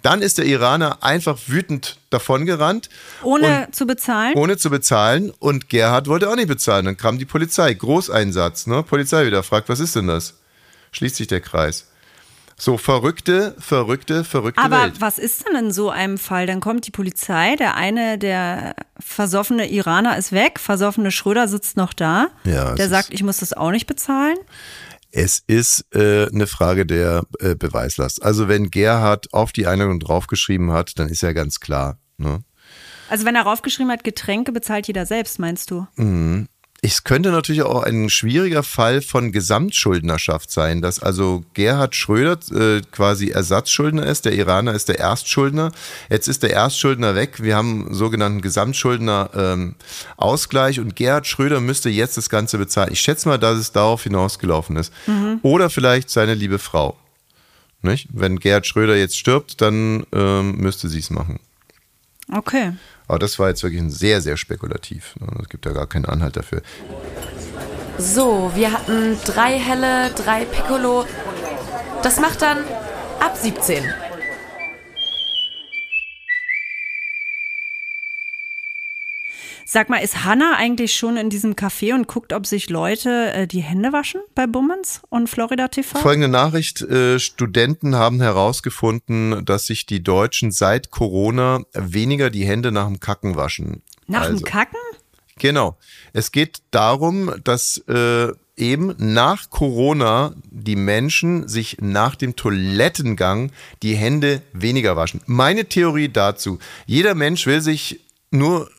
Dann 0.00 0.22
ist 0.22 0.38
der 0.38 0.46
Iraner 0.46 1.02
einfach 1.02 1.38
wütend 1.48 1.98
davongerannt, 2.08 2.88
Ohne 3.22 3.68
zu 3.70 3.86
bezahlen? 3.86 4.36
ohne 4.36 4.56
zu 4.56 4.70
bezahlen. 4.70 5.34
Und 5.38 5.68
Gerhard 5.68 6.08
wollte 6.08 6.30
auch 6.30 6.36
nicht 6.36 6.48
bezahlen. 6.48 6.86
Dann 6.86 6.96
kam 6.96 7.18
die 7.18 7.26
Polizei, 7.26 7.74
Großeinsatz, 7.74 8.66
ne? 8.66 8.82
Polizei 8.82 9.26
wieder 9.26 9.42
fragt, 9.42 9.68
was 9.68 9.80
ist 9.80 9.96
denn 9.96 10.06
das? 10.06 10.38
Schließt 10.92 11.16
sich 11.16 11.26
der 11.26 11.42
Kreis. 11.42 11.88
So, 12.64 12.78
verrückte, 12.78 13.54
verrückte, 13.58 14.24
verrückte 14.24 14.62
Aber 14.64 14.84
Welt. 14.84 14.94
was 14.98 15.18
ist 15.18 15.46
denn 15.46 15.54
in 15.54 15.70
so 15.70 15.90
einem 15.90 16.16
Fall? 16.16 16.46
Dann 16.46 16.60
kommt 16.60 16.86
die 16.86 16.92
Polizei, 16.92 17.56
der 17.56 17.74
eine, 17.74 18.16
der 18.16 18.74
versoffene 18.98 19.70
Iraner 19.70 20.16
ist 20.16 20.32
weg, 20.32 20.58
versoffene 20.58 21.10
Schröder 21.10 21.46
sitzt 21.46 21.76
noch 21.76 21.92
da. 21.92 22.28
Ja, 22.44 22.74
der 22.74 22.88
sagt, 22.88 23.12
ich 23.12 23.22
muss 23.22 23.36
das 23.36 23.52
auch 23.52 23.70
nicht 23.70 23.86
bezahlen. 23.86 24.38
Es 25.10 25.42
ist 25.46 25.94
äh, 25.94 26.26
eine 26.28 26.46
Frage 26.46 26.86
der 26.86 27.24
äh, 27.38 27.54
Beweislast. 27.54 28.22
Also 28.22 28.48
wenn 28.48 28.70
Gerhard 28.70 29.34
auf 29.34 29.52
die 29.52 29.66
Einladung 29.66 30.00
draufgeschrieben 30.00 30.72
hat, 30.72 30.98
dann 30.98 31.10
ist 31.10 31.20
ja 31.20 31.34
ganz 31.34 31.60
klar. 31.60 31.98
Ne? 32.16 32.44
Also 33.10 33.26
wenn 33.26 33.36
er 33.36 33.42
raufgeschrieben 33.42 33.92
hat, 33.92 34.04
Getränke 34.04 34.52
bezahlt 34.52 34.86
jeder 34.86 35.04
selbst, 35.04 35.38
meinst 35.38 35.70
du? 35.70 35.86
Es 36.86 37.02
könnte 37.02 37.30
natürlich 37.30 37.62
auch 37.62 37.82
ein 37.82 38.10
schwieriger 38.10 38.62
Fall 38.62 39.00
von 39.00 39.32
Gesamtschuldnerschaft 39.32 40.50
sein, 40.50 40.82
dass 40.82 41.02
also 41.02 41.42
Gerhard 41.54 41.96
Schröder 41.96 42.38
äh, 42.52 42.82
quasi 42.92 43.30
Ersatzschuldner 43.30 44.04
ist, 44.04 44.26
der 44.26 44.34
Iraner 44.34 44.74
ist 44.74 44.90
der 44.90 44.98
Erstschuldner. 44.98 45.72
Jetzt 46.10 46.28
ist 46.28 46.42
der 46.42 46.50
Erstschuldner 46.50 47.14
weg. 47.14 47.42
Wir 47.42 47.56
haben 47.56 47.86
einen 47.86 47.94
sogenannten 47.94 48.42
Gesamtschuldner 48.42 49.30
ähm, 49.34 49.76
Ausgleich 50.18 50.78
und 50.78 50.94
Gerhard 50.94 51.26
Schröder 51.26 51.62
müsste 51.62 51.88
jetzt 51.88 52.18
das 52.18 52.28
Ganze 52.28 52.58
bezahlen. 52.58 52.92
Ich 52.92 53.00
schätze 53.00 53.30
mal, 53.30 53.38
dass 53.38 53.56
es 53.58 53.72
darauf 53.72 54.02
hinausgelaufen 54.02 54.76
ist. 54.76 54.92
Oder 55.40 55.70
vielleicht 55.70 56.10
seine 56.10 56.34
liebe 56.34 56.58
Frau. 56.58 56.98
Nicht? 57.80 58.08
Wenn 58.12 58.38
Gerhard 58.38 58.66
Schröder 58.66 58.94
jetzt 58.94 59.16
stirbt, 59.16 59.62
dann 59.62 60.04
ähm, 60.12 60.56
müsste 60.58 60.90
sie 60.90 60.98
es 60.98 61.08
machen. 61.08 61.40
Okay. 62.32 62.72
Aber 63.06 63.18
das 63.18 63.38
war 63.38 63.48
jetzt 63.48 63.62
wirklich 63.62 63.82
ein 63.82 63.90
sehr, 63.90 64.20
sehr 64.20 64.36
spekulativ. 64.36 65.14
ne? 65.20 65.28
Es 65.42 65.48
gibt 65.48 65.66
ja 65.66 65.72
gar 65.72 65.86
keinen 65.86 66.06
Anhalt 66.06 66.36
dafür. 66.36 66.62
So, 67.98 68.50
wir 68.54 68.72
hatten 68.72 69.18
drei 69.24 69.58
helle, 69.58 70.10
drei 70.10 70.44
Piccolo. 70.44 71.06
Das 72.02 72.18
macht 72.18 72.42
dann 72.42 72.58
ab 73.20 73.36
17. 73.40 73.84
Sag 79.74 79.88
mal, 79.88 79.98
ist 79.98 80.24
Hanna 80.24 80.54
eigentlich 80.56 80.94
schon 80.94 81.16
in 81.16 81.30
diesem 81.30 81.56
Café 81.56 81.94
und 81.94 82.06
guckt, 82.06 82.32
ob 82.32 82.46
sich 82.46 82.70
Leute 82.70 83.32
äh, 83.32 83.46
die 83.48 83.60
Hände 83.60 83.92
waschen 83.92 84.20
bei 84.36 84.46
Bummens 84.46 85.02
und 85.08 85.28
Florida 85.28 85.66
TV? 85.66 85.98
Folgende 85.98 86.28
Nachricht. 86.28 86.80
Äh, 86.82 87.18
Studenten 87.18 87.96
haben 87.96 88.20
herausgefunden, 88.20 89.44
dass 89.44 89.66
sich 89.66 89.84
die 89.84 90.00
Deutschen 90.00 90.52
seit 90.52 90.92
Corona 90.92 91.62
weniger 91.72 92.30
die 92.30 92.46
Hände 92.46 92.70
nach 92.70 92.86
dem 92.86 93.00
Kacken 93.00 93.34
waschen. 93.34 93.82
Nach 94.06 94.20
also, 94.20 94.36
dem 94.36 94.44
Kacken? 94.44 94.78
Genau. 95.40 95.76
Es 96.12 96.30
geht 96.30 96.62
darum, 96.70 97.34
dass 97.42 97.78
äh, 97.88 98.28
eben 98.56 98.94
nach 98.98 99.50
Corona 99.50 100.36
die 100.52 100.76
Menschen 100.76 101.48
sich 101.48 101.78
nach 101.80 102.14
dem 102.14 102.36
Toilettengang 102.36 103.50
die 103.82 103.96
Hände 103.96 104.40
weniger 104.52 104.94
waschen. 104.94 105.20
Meine 105.26 105.64
Theorie 105.64 106.10
dazu, 106.10 106.60
jeder 106.86 107.16
Mensch 107.16 107.44
will 107.48 107.60
sich 107.60 107.98
nur 108.30 108.70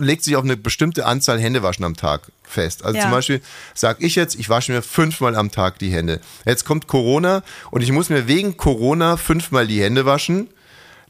legt 0.00 0.24
sich 0.24 0.36
auf 0.36 0.44
eine 0.44 0.56
bestimmte 0.56 1.06
Anzahl 1.06 1.38
Hände 1.40 1.62
waschen 1.62 1.84
am 1.84 1.96
Tag 1.96 2.32
fest. 2.42 2.84
Also 2.84 2.96
Ja. 2.96 3.02
zum 3.04 3.10
Beispiel 3.12 3.40
sage 3.74 4.04
ich 4.04 4.14
jetzt, 4.16 4.34
ich 4.34 4.48
wasche 4.48 4.72
mir 4.72 4.82
fünfmal 4.82 5.36
am 5.36 5.50
Tag 5.50 5.78
die 5.78 5.90
Hände. 5.92 6.20
Jetzt 6.44 6.64
kommt 6.64 6.86
Corona 6.86 7.42
und 7.70 7.82
ich 7.82 7.92
muss 7.92 8.08
mir 8.10 8.26
wegen 8.26 8.56
Corona 8.56 9.16
fünfmal 9.16 9.66
die 9.66 9.82
Hände 9.82 10.04
waschen. 10.06 10.48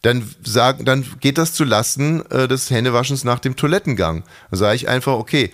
Dann, 0.03 0.29
sagen, 0.43 0.85
dann 0.87 1.05
geht 1.21 1.37
das 1.37 1.53
zu 1.53 1.65
Lasten 1.65 2.25
äh, 2.31 2.49
des 2.49 2.71
Händewaschens 2.71 3.23
nach 3.25 3.39
dem 3.39 3.55
Toilettengang. 3.57 4.25
Dann 4.51 4.59
sage 4.59 4.75
ich 4.77 4.89
einfach, 4.89 5.13
okay, 5.13 5.53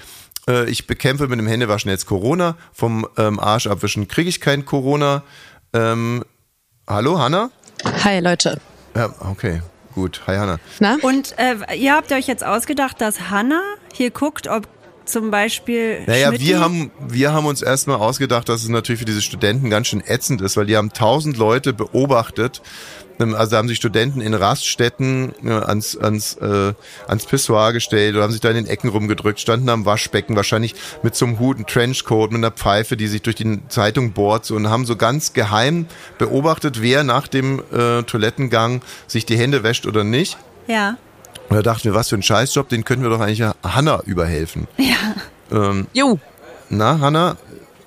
äh, 0.49 0.70
ich 0.70 0.87
bekämpfe 0.87 1.27
mit 1.27 1.38
dem 1.40 1.49
Händewaschen 1.49 1.90
jetzt 1.90 2.07
Corona. 2.07 2.57
Vom 2.72 3.09
ähm, 3.16 3.40
Arsch 3.40 3.66
abwischen 3.66 4.07
kriege 4.07 4.29
ich 4.29 4.40
kein 4.40 4.64
Corona. 4.64 5.25
Ähm, 5.72 6.25
hallo, 6.87 7.18
Hanna? 7.18 7.51
Hi 8.05 8.20
Leute. 8.20 8.61
Ja, 8.94 9.12
okay, 9.18 9.62
gut. 9.97 10.21
Hi, 10.29 10.37
Hanna. 10.37 10.59
Na? 10.79 10.97
Und 11.03 11.35
äh, 11.39 11.75
ihr 11.77 11.95
habt 11.95 12.13
euch 12.13 12.29
jetzt 12.29 12.45
ausgedacht, 12.45 13.01
dass 13.01 13.31
Hanna 13.31 13.61
hier 13.93 14.11
guckt, 14.13 14.47
ob 14.47 14.69
zum 15.05 15.31
Beispiel. 15.33 16.03
Naja, 16.07 16.29
Schmidti- 16.31 16.41
wir 16.47 16.61
haben, 16.61 16.91
wir 17.01 17.33
haben 17.33 17.47
uns 17.47 17.63
erstmal 17.63 17.97
ausgedacht, 17.97 18.49
dass 18.49 18.63
es 18.63 18.69
natürlich 18.69 18.99
für 19.01 19.05
diese 19.07 19.23
Studenten 19.23 19.71
ganz 19.71 19.89
schön 19.89 20.03
ätzend 20.07 20.41
ist, 20.43 20.57
weil 20.57 20.67
die 20.67 20.77
haben 20.77 20.93
tausend 20.93 21.37
Leute 21.37 21.73
beobachtet. 21.73 22.63
Also 23.18 23.57
haben 23.57 23.68
sich 23.68 23.79
Studenten 23.79 24.20
in 24.20 24.35
Raststätten 24.35 25.33
äh, 25.44 25.50
ans, 25.50 25.96
ans, 25.96 26.35
äh, 26.35 26.74
ans 27.09 27.26
Pissoir 27.26 27.72
gestellt 27.72 28.14
oder 28.14 28.24
haben 28.24 28.33
sich 28.33 28.40
da 28.40 28.50
in 28.50 28.57
den 28.57 28.66
Ecken 28.66 28.88
rumgedrückt, 28.90 29.40
standen 29.40 29.68
am 29.68 29.87
Waschbecken, 29.87 30.37
wahrscheinlich 30.37 30.74
mit 31.02 31.14
so 31.14 31.26
einem 31.26 31.38
Hut, 31.38 31.57
einem 31.57 31.66
Trenchcoat, 31.66 32.33
mit 32.33 32.38
einer 32.38 32.50
Pfeife, 32.50 32.96
die 32.96 33.07
sich 33.07 33.22
durch 33.22 33.37
die 33.37 33.61
Zeitung 33.68 34.12
bohrt 34.12 34.44
so, 34.44 34.55
und 34.55 34.68
haben 34.68 34.85
so 34.85 34.96
ganz 34.96 35.33
geheim 35.33 35.87
beobachtet, 36.18 36.83
wer 36.83 37.05
nach 37.05 37.29
dem 37.29 37.62
äh, 37.72 38.02
Toilettengang 38.02 38.83
sich 39.07 39.26
die 39.26 39.37
Hände 39.37 39.62
wäscht 39.62 39.87
oder 39.87 40.05
nicht. 40.05 40.37
Ja. 40.66 40.96
Und 41.48 41.57
da 41.57 41.62
dachten 41.62 41.85
wir, 41.85 41.94
was 41.94 42.09
für 42.09 42.16
ein 42.16 42.22
Scheißjob, 42.22 42.68
den 42.68 42.85
können 42.85 43.02
wir 43.02 43.11
doch 43.11 43.20
eigentlich 43.20 43.48
Hanna 43.62 44.00
überhelfen. 44.05 44.66
Ähm, 45.52 45.87
Jo. 45.92 46.18
na, 46.70 46.98
Hanna, 46.98 47.37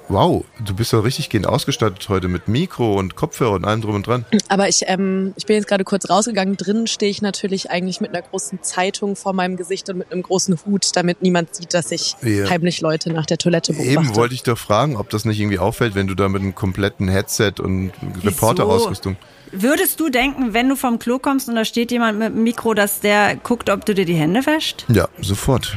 wow, 0.09 0.43
du 0.65 0.73
bist 0.73 0.91
doch 0.91 1.03
richtig 1.03 1.29
gehend 1.29 1.47
ausgestattet 1.47 2.09
heute 2.09 2.27
mit 2.27 2.47
Mikro 2.47 2.95
und 2.95 3.15
Kopfhörer 3.15 3.53
und 3.53 3.65
allem 3.65 3.81
drum 3.81 3.95
und 3.95 4.07
dran. 4.07 4.25
Aber 4.47 4.67
ich, 4.67 4.81
ähm, 4.87 5.33
ich 5.37 5.45
bin 5.45 5.55
jetzt 5.55 5.67
gerade 5.67 5.83
kurz 5.83 6.09
rausgegangen. 6.09 6.57
Drinnen 6.57 6.87
stehe 6.87 7.09
ich 7.11 7.21
natürlich 7.21 7.69
eigentlich 7.71 8.01
mit 8.01 8.13
einer 8.13 8.21
großen 8.23 8.61
Zeitung 8.63 9.15
vor 9.15 9.33
meinem 9.33 9.55
Gesicht 9.55 9.89
und 9.89 9.97
mit 9.99 10.11
einem 10.11 10.23
großen 10.23 10.57
Hut, 10.65 10.87
damit 10.95 11.21
niemand 11.21 11.55
sieht, 11.55 11.73
dass 11.73 11.91
ich 11.91 12.15
Ja. 12.23 12.49
heimlich 12.49 12.81
Leute 12.81 13.13
nach 13.13 13.25
der 13.25 13.37
Toilette 13.37 13.73
beobachte. 13.73 13.93
Eben 13.93 14.15
wollte 14.15 14.33
ich 14.33 14.43
doch 14.43 14.57
fragen, 14.57 14.97
ob 14.97 15.09
das 15.09 15.25
nicht 15.25 15.39
irgendwie 15.39 15.59
auffällt, 15.59 15.95
wenn 15.95 16.07
du 16.07 16.15
da 16.15 16.27
mit 16.27 16.41
einem 16.41 16.55
kompletten 16.55 17.07
Headset 17.07 17.53
und 17.59 17.91
Reporterausrüstung. 18.23 19.15
Würdest 19.51 19.99
du 19.99 20.09
denken, 20.09 20.53
wenn 20.53 20.69
du 20.69 20.75
vom 20.75 20.99
Klo 20.99 21.17
kommst 21.19 21.49
und 21.49 21.55
da 21.55 21.65
steht 21.65 21.91
jemand 21.91 22.19
mit 22.19 22.29
dem 22.33 22.43
Mikro, 22.43 22.73
dass 22.73 22.99
der 22.99 23.35
guckt, 23.35 23.69
ob 23.69 23.85
du 23.85 23.95
dir 23.95 24.05
die 24.05 24.13
Hände 24.15 24.45
wäscht? 24.45 24.85
Ja, 24.89 25.07
sofort. 25.21 25.75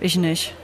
Ich 0.00 0.16
nicht. 0.16 0.54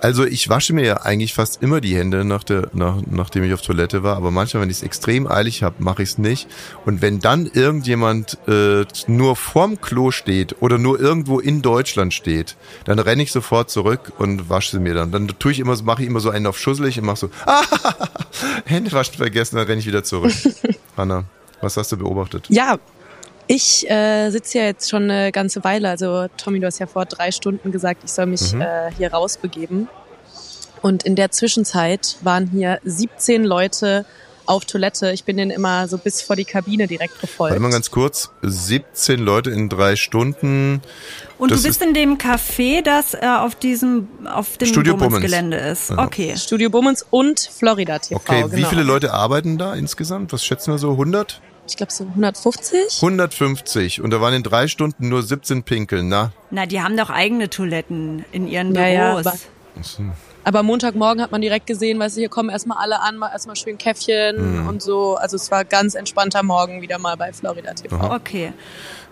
Also 0.00 0.24
ich 0.24 0.48
wasche 0.48 0.72
mir 0.74 0.84
ja 0.84 0.96
eigentlich 1.02 1.34
fast 1.34 1.60
immer 1.60 1.80
die 1.80 1.96
Hände, 1.96 2.24
nach 2.24 2.44
der, 2.44 2.68
nach, 2.72 2.98
nachdem 3.10 3.42
ich 3.42 3.52
auf 3.52 3.62
Toilette 3.62 4.04
war, 4.04 4.16
aber 4.16 4.30
manchmal, 4.30 4.62
wenn 4.62 4.70
ich 4.70 4.76
es 4.76 4.82
extrem 4.84 5.26
eilig 5.26 5.64
habe, 5.64 5.76
mache 5.82 6.04
ich 6.04 6.10
es 6.10 6.18
nicht. 6.18 6.46
Und 6.86 7.02
wenn 7.02 7.18
dann 7.18 7.46
irgendjemand 7.52 8.38
äh, 8.46 8.84
nur 9.08 9.34
vorm 9.34 9.80
Klo 9.80 10.12
steht 10.12 10.62
oder 10.62 10.78
nur 10.78 11.00
irgendwo 11.00 11.40
in 11.40 11.62
Deutschland 11.62 12.14
steht, 12.14 12.56
dann 12.84 13.00
renne 13.00 13.24
ich 13.24 13.32
sofort 13.32 13.70
zurück 13.70 14.12
und 14.18 14.48
wasche 14.48 14.70
sie 14.76 14.78
mir 14.80 14.94
dann. 14.94 15.10
Dann 15.10 15.26
tue 15.38 15.50
ich 15.50 15.58
immer, 15.58 15.74
so- 15.74 15.82
mache 15.84 16.02
ich 16.02 16.08
immer 16.08 16.20
so 16.20 16.30
einen 16.30 16.46
auf 16.46 16.58
schusselig 16.58 16.98
und 17.00 17.04
mache 17.06 17.16
so, 17.16 17.30
ah, 17.46 17.62
Hände 18.66 18.92
waschen 18.92 19.14
vergessen, 19.16 19.56
dann 19.56 19.66
renne 19.66 19.80
ich 19.80 19.86
wieder 19.86 20.04
zurück. 20.04 20.32
Hanna, 20.96 21.24
was 21.60 21.76
hast 21.76 21.90
du 21.90 21.96
beobachtet? 21.96 22.46
Ja, 22.50 22.78
ich 23.48 23.88
äh, 23.90 24.30
sitze 24.30 24.58
ja 24.58 24.64
jetzt 24.64 24.88
schon 24.90 25.04
eine 25.10 25.32
ganze 25.32 25.64
Weile. 25.64 25.88
Also 25.88 26.26
Tommy, 26.36 26.60
du 26.60 26.66
hast 26.66 26.78
ja 26.78 26.86
vor 26.86 27.04
drei 27.06 27.32
Stunden 27.32 27.72
gesagt, 27.72 28.02
ich 28.04 28.12
soll 28.12 28.26
mich 28.26 28.52
Mhm. 28.52 28.60
äh, 28.60 28.90
hier 28.96 29.12
rausbegeben. 29.12 29.88
Und 30.82 31.02
in 31.02 31.16
der 31.16 31.30
Zwischenzeit 31.32 32.16
waren 32.22 32.46
hier 32.46 32.78
17 32.84 33.42
Leute 33.44 34.04
auf 34.46 34.64
Toilette. 34.64 35.10
Ich 35.12 35.24
bin 35.24 35.36
denen 35.36 35.50
immer 35.50 35.88
so 35.88 35.98
bis 35.98 36.22
vor 36.22 36.36
die 36.36 36.44
Kabine 36.44 36.86
direkt 36.86 37.20
gefolgt. 37.20 37.50
Warte 37.52 37.60
mal 37.62 37.70
ganz 37.70 37.90
kurz, 37.90 38.30
17 38.42 39.18
Leute 39.18 39.50
in 39.50 39.68
drei 39.68 39.96
Stunden. 39.96 40.80
Und 41.36 41.50
Das 41.50 41.62
du 41.62 41.68
bist 41.68 41.82
ist- 41.82 41.86
in 41.88 41.94
dem 41.94 42.16
Café, 42.16 42.82
das 42.82 43.12
äh, 43.14 43.18
auf 43.26 43.56
diesem, 43.56 44.08
auf 44.32 44.56
dem 44.56 44.68
Studio 44.68 44.96
Bummens-Gelände 44.96 45.56
ist. 45.56 45.90
Ja. 45.90 45.98
Okay. 46.04 46.34
Studio 46.36 46.70
Bummens 46.70 47.04
und 47.10 47.40
Florida 47.40 47.98
TV. 47.98 48.16
Okay, 48.20 48.42
genau. 48.42 48.52
wie 48.56 48.64
viele 48.64 48.84
Leute 48.84 49.12
arbeiten 49.12 49.58
da 49.58 49.74
insgesamt? 49.74 50.32
Was 50.32 50.44
schätzen 50.44 50.72
wir 50.72 50.78
so? 50.78 50.92
100? 50.92 51.40
Ich 51.68 51.76
glaube 51.76 51.92
so 51.92 52.04
150. 52.04 53.02
150 53.02 54.00
und 54.00 54.10
da 54.10 54.20
waren 54.20 54.34
in 54.34 54.42
drei 54.42 54.68
Stunden 54.68 55.08
nur 55.08 55.22
17 55.22 55.62
Pinkeln, 55.62 56.08
na? 56.08 56.32
Na, 56.50 56.66
die 56.66 56.80
haben 56.80 56.96
doch 56.96 57.10
eigene 57.10 57.50
Toiletten 57.50 58.24
in 58.32 58.48
ihren 58.48 58.74
Ja, 58.74 58.86
ja, 58.88 59.10
Büros. 59.14 59.26
aber- 59.26 59.38
Aber 60.44 60.62
Montagmorgen 60.62 61.22
hat 61.22 61.30
man 61.30 61.40
direkt 61.42 61.66
gesehen, 61.66 61.98
weißt 61.98 62.16
du, 62.16 62.20
hier 62.20 62.28
kommen 62.30 62.48
erstmal 62.48 62.78
alle 62.78 63.00
an, 63.00 63.16
mal 63.18 63.30
erstmal 63.30 63.54
schön 63.54 63.76
Käffchen 63.76 64.62
Mhm. 64.62 64.68
und 64.68 64.82
so. 64.82 65.16
Also 65.16 65.36
es 65.36 65.50
war 65.50 65.64
ganz 65.64 65.94
entspannter 65.94 66.42
Morgen 66.42 66.80
wieder 66.80 66.98
mal 66.98 67.16
bei 67.16 67.32
Florida 67.32 67.74
TV. 67.74 68.14
okay. 68.14 68.52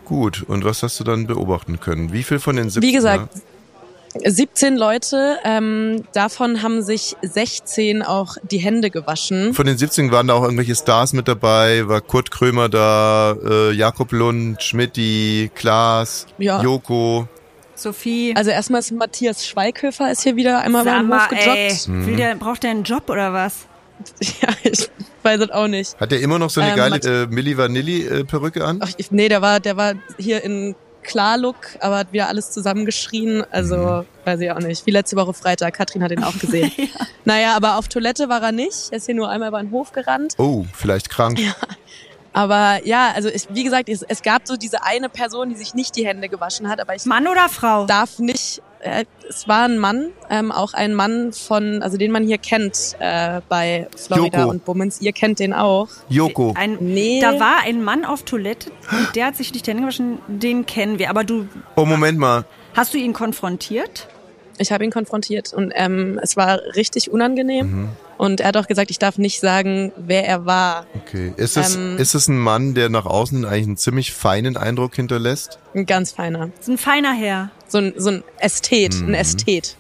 Gut, 0.07 0.43
und 0.47 0.65
was 0.65 0.83
hast 0.83 0.99
du 1.01 1.05
dann 1.05 1.27
beobachten 1.27 1.79
können? 1.81 2.13
Wie 2.13 2.23
viel 2.23 2.39
von 2.39 2.57
den 2.57 2.71
17? 2.71 2.83
Wie 2.89 2.93
gesagt, 2.95 3.29
17 4.25 4.77
Leute, 4.77 5.39
ähm, 5.45 6.05
davon 6.13 6.63
haben 6.63 6.83
sich 6.83 7.17
16 7.23 8.03
auch 8.03 8.37
die 8.43 8.59
Hände 8.59 8.91
gewaschen. 8.91 9.55
Von 9.55 9.67
den 9.67 9.79
17 9.79 10.11
waren 10.13 10.27
da 10.29 10.35
auch 10.35 10.43
irgendwelche 10.43 10.75
Stars 10.75 11.13
mit 11.13 11.29
dabei, 11.29 11.89
war 11.89 12.01
Kurt 12.01 12.31
Krömer 12.31 12.69
da, 12.69 13.37
äh, 13.45 13.73
Jakob 13.73 14.13
Lund, 14.13 14.63
Schmidti, 14.63 15.51
Klaas, 15.55 16.27
Ja. 16.39 16.63
Joko. 16.63 17.29
Sophie. 17.75 18.33
Also 18.37 18.51
erstmal 18.51 18.81
ist 18.81 18.91
Matthias 18.93 19.47
Schweighöfer 19.47 20.11
ist 20.11 20.23
hier 20.23 20.37
wieder 20.37 20.61
einmal 20.63 20.85
Sag 20.85 20.95
beim 20.95 21.09
Hof 21.13 21.31
mal, 21.31 21.37
ey, 21.37 21.69
gejoggt. 21.69 21.89
Mhm. 21.89 22.07
will 22.07 22.17
der, 22.17 22.35
braucht 22.37 22.63
der 22.63 22.71
einen 22.71 22.85
Job 22.85 23.09
oder 23.11 23.33
was? 23.33 23.67
Ja, 24.43 24.49
ich 24.63 24.89
weiß 25.23 25.41
es 25.41 25.51
auch 25.51 25.69
nicht. 25.69 25.99
Hat 25.99 26.11
der 26.13 26.21
immer 26.21 26.39
noch 26.39 26.51
so 26.51 26.61
eine 26.61 26.73
Ähm, 26.73 26.77
geile 26.77 27.23
äh, 27.25 27.27
Milli 27.27 27.57
Vanilli 27.57 28.07
äh, 28.07 28.25
Perücke 28.25 28.65
an? 28.65 28.79
Ach, 28.83 28.91
ich, 28.97 29.11
nee, 29.11 29.29
der 29.29 29.41
war, 29.43 29.59
der 29.61 29.77
war 29.77 29.95
hier 30.19 30.43
in 30.45 30.75
Klarlook, 31.07 31.57
aber 31.81 31.99
hat 31.99 32.13
wieder 32.13 32.29
alles 32.29 32.51
zusammengeschrien. 32.51 33.45
Also, 33.51 33.77
Mhm. 33.77 34.07
weiß 34.25 34.41
ich 34.41 34.51
auch 34.51 34.59
nicht. 34.59 34.85
Wie 34.87 34.91
letzte 34.91 35.17
Woche 35.17 35.33
Freitag. 35.33 35.75
Katrin 35.75 36.03
hat 36.03 36.11
ihn 36.13 36.23
auch 36.25 36.39
gesehen. 36.39 36.71
Naja, 37.25 37.57
aber 37.57 37.77
auf 37.77 37.89
Toilette 37.89 38.29
war 38.29 38.41
er 38.43 38.53
nicht. 38.53 38.89
Er 38.93 38.99
ist 38.99 39.07
hier 39.07 39.15
nur 39.17 39.29
einmal 39.29 39.49
über 39.49 39.61
den 39.61 39.73
Hof 39.73 39.91
gerannt. 39.93 40.35
Oh, 40.39 40.65
vielleicht 40.75 41.11
krank. 41.11 41.41
Aber 42.33 42.81
ja, 42.85 43.13
also 43.15 43.29
ich, 43.31 43.47
wie 43.51 43.65
gesagt, 43.65 43.89
es, 43.89 44.03
es 44.03 44.23
gab 44.23 44.47
so 44.47 44.57
diese 44.57 44.83
eine 44.85 45.09
Person, 45.09 45.49
die 45.49 45.57
sich 45.57 45.75
nicht 45.75 45.97
die 45.97 46.07
Hände 46.07 46.29
gewaschen 46.29 46.69
hat, 46.69 46.81
aber 46.81 46.95
ich 46.95 47.05
Mann 47.07 47.27
oder 47.27 47.49
Frau? 47.49 47.87
darf 47.87 48.19
nicht. 48.19 48.61
Äh, 48.87 49.05
es 49.29 49.47
war 49.49 49.65
ein 49.65 49.79
Mann, 49.79 50.11
ähm, 50.31 50.53
auch 50.53 50.73
ein 50.73 50.95
Mann 50.95 51.33
von, 51.33 51.83
also 51.83 51.97
den 51.97 52.13
man 52.13 52.25
hier 52.25 52.39
kennt 52.39 52.95
äh, 53.01 53.41
bei 53.49 53.89
Florida 53.97 54.39
Joko. 54.41 54.51
und 54.51 54.65
Bummens. 54.65 55.01
Ihr 55.01 55.13
kennt 55.13 55.39
den 55.41 55.53
auch. 55.53 55.89
Joko. 56.09 56.55
Ein, 56.57 56.79
Nee. 56.81 57.21
Da 57.21 57.39
war 57.41 57.59
ein 57.65 57.83
Mann 57.83 58.05
auf 58.05 58.23
Toilette 58.23 58.71
und 58.93 59.17
der 59.17 59.27
hat 59.27 59.37
sich 59.37 59.53
nicht 59.53 59.67
die 59.67 59.71
Hände 59.71 59.83
gewaschen. 59.83 60.19
Den 60.29 60.65
kennen 60.67 60.99
wir. 60.99 61.11
Aber 61.11 61.25
du, 61.25 61.49
Oh, 61.75 61.85
Moment 61.85 62.19
mal. 62.19 62.45
hast 62.75 62.95
du 62.95 62.99
ihn 62.99 63.13
konfrontiert? 63.13 64.09
Ich 64.59 64.73
habe 64.73 64.85
ihn 64.85 64.91
konfrontiert 64.91 65.53
und 65.53 65.73
ähm, 65.75 66.19
es 66.23 66.37
war 66.37 66.61
richtig 66.77 67.11
unangenehm. 67.11 67.67
Mhm. 67.83 67.89
Und 68.19 68.41
er 68.41 68.49
hat 68.49 68.57
auch 68.57 68.67
gesagt, 68.67 68.91
ich 68.91 68.99
darf 68.99 69.19
nicht 69.19 69.41
sagen, 69.41 69.93
wer 69.97 70.27
er 70.27 70.47
war. 70.47 70.87
Okay. 71.05 71.33
Ist 71.37 71.57
es, 71.57 71.77
Ähm, 71.77 71.99
ist 71.99 72.15
es 72.15 72.29
ein 72.29 72.39
Mann, 72.39 72.75
der 72.75 72.89
nach 72.89 73.05
außen 73.07 73.45
eigentlich 73.45 73.67
einen 73.67 73.77
ziemlich 73.77 74.13
feinen 74.13 74.57
Eindruck 74.57 74.95
hinterlässt? 74.97 75.59
Ein 75.75 75.85
ganz 75.87 76.13
feiner. 76.13 76.51
ist 76.59 76.69
ein 76.69 76.79
feiner 76.79 77.13
Herr. 77.13 77.51
So 77.69 77.79
ein, 77.79 77.93
so 77.97 78.11
ein 78.11 78.25
Ästhet, 78.39 78.95
Mhm. 79.01 79.09
ein 79.11 79.15
Ästhet. 79.15 79.77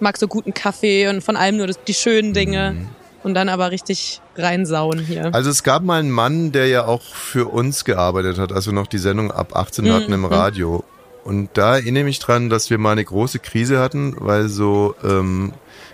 Mag 0.00 0.16
so 0.18 0.28
guten 0.28 0.52
Kaffee 0.52 1.08
und 1.08 1.22
von 1.22 1.36
allem 1.36 1.56
nur 1.56 1.66
das, 1.66 1.78
die 1.84 1.94
schönen 1.94 2.34
Dinge. 2.34 2.72
Mhm. 2.72 2.88
Und 3.24 3.34
dann 3.34 3.48
aber 3.48 3.70
richtig 3.70 4.20
reinsauen 4.36 4.98
hier. 4.98 5.32
Also 5.32 5.48
es 5.48 5.62
gab 5.62 5.84
mal 5.84 6.00
einen 6.00 6.10
Mann, 6.10 6.50
der 6.50 6.66
ja 6.66 6.86
auch 6.86 7.14
für 7.14 7.46
uns 7.46 7.84
gearbeitet 7.84 8.36
hat, 8.38 8.50
als 8.52 8.66
wir 8.66 8.72
noch 8.72 8.88
die 8.88 8.98
Sendung 8.98 9.30
ab 9.30 9.54
18 9.54 9.92
hatten 9.92 10.08
Mhm. 10.08 10.12
im 10.14 10.24
Radio. 10.24 10.82
Und 11.22 11.50
da 11.54 11.76
erinnere 11.76 12.00
ich 12.00 12.04
mich 12.06 12.18
dran, 12.18 12.50
dass 12.50 12.68
wir 12.68 12.78
mal 12.78 12.90
eine 12.92 13.04
große 13.04 13.38
Krise 13.38 13.78
hatten, 13.78 14.16
weil 14.18 14.48
so, 14.48 14.96
ähm, 15.04 15.52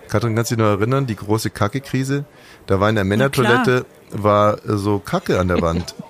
Katrin, 0.08 0.34
kannst 0.34 0.50
du 0.50 0.56
dich 0.56 0.64
noch 0.64 0.70
erinnern, 0.70 1.06
die 1.06 1.16
große 1.16 1.50
Kacke-Krise? 1.50 2.24
Da 2.66 2.80
war 2.80 2.88
in 2.88 2.94
der 2.94 3.04
Männertoilette, 3.04 3.86
war 4.10 4.54
äh, 4.54 4.76
so 4.76 4.98
Kacke 4.98 5.38
an 5.38 5.48
der 5.48 5.60
Wand. 5.62 5.94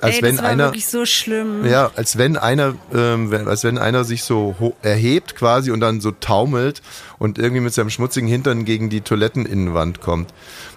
Als 0.00 0.16
ey, 0.16 0.22
wenn 0.22 0.36
das 0.36 0.44
war 0.44 0.50
einer, 0.50 0.64
wirklich 0.66 0.86
so 0.86 1.04
schlimm. 1.04 1.64
ja, 1.66 1.90
als 1.96 2.16
wenn 2.18 2.36
einer, 2.36 2.76
ähm, 2.94 3.32
als 3.48 3.64
wenn 3.64 3.78
einer 3.78 4.04
sich 4.04 4.22
so 4.22 4.54
erhebt 4.80 5.34
quasi 5.34 5.72
und 5.72 5.80
dann 5.80 6.00
so 6.00 6.12
taumelt 6.12 6.82
und 7.18 7.36
irgendwie 7.36 7.62
mit 7.62 7.74
seinem 7.74 7.90
schmutzigen 7.90 8.28
Hintern 8.28 8.64
gegen 8.64 8.90
die 8.90 9.00
Toiletteninnenwand 9.00 10.00
kommt. 10.00 10.32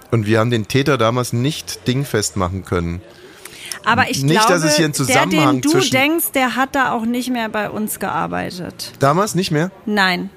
Und 0.10 0.26
wir 0.26 0.40
haben 0.40 0.50
den 0.50 0.68
Täter 0.68 0.98
damals 0.98 1.34
nicht 1.34 1.88
dingfest 1.88 2.36
machen 2.36 2.66
können. 2.66 3.02
Aber 3.86 4.10
ich 4.10 4.24
Nicht, 4.24 4.34
glaube, 4.34 4.54
dass 4.54 4.64
es 4.64 4.76
hier 4.76 4.86
einen 4.86 4.94
Zusammenhang 4.94 5.62
der, 5.62 5.72
den 5.72 5.82
du 5.82 5.90
denkst, 5.90 6.32
der 6.34 6.56
hat 6.56 6.76
da 6.76 6.92
auch 6.92 7.06
nicht 7.06 7.30
mehr 7.30 7.50
bei 7.50 7.70
uns 7.70 8.00
gearbeitet. 8.00 8.94
Damals 9.00 9.36
nicht 9.36 9.52
mehr? 9.52 9.72
Nein. 9.86 10.30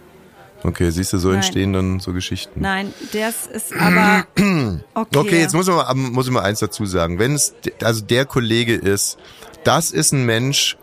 Okay, 0.65 0.91
siehst 0.91 1.13
du, 1.13 1.19
so 1.19 1.29
Nein. 1.29 1.37
entstehen 1.37 1.73
dann 1.75 2.01
so 2.01 2.15
Geschichten. 2.15 2.63
Nein, 2.63 2.93
das 3.13 3.47
ist 3.47 3.75
aber 3.77 4.27
okay. 4.95 5.19
Okay, 5.19 5.41
jetzt 5.41 5.55
muss, 5.55 5.67
man 5.67 5.77
mal, 5.77 5.95
muss 5.95 6.27
ich 6.27 6.33
mal 6.33 6.41
eins 6.41 6.59
dazu 6.61 6.87
sagen. 6.87 7.19
Wenn 7.19 7.35
es 7.35 7.55
also 7.83 8.03
der 8.03 8.25
Kollege 8.25 8.75
ist, 8.75 9.19
das 9.63 9.91
ist 9.91 10.13
ein 10.13 10.25
Mensch, 10.25 10.79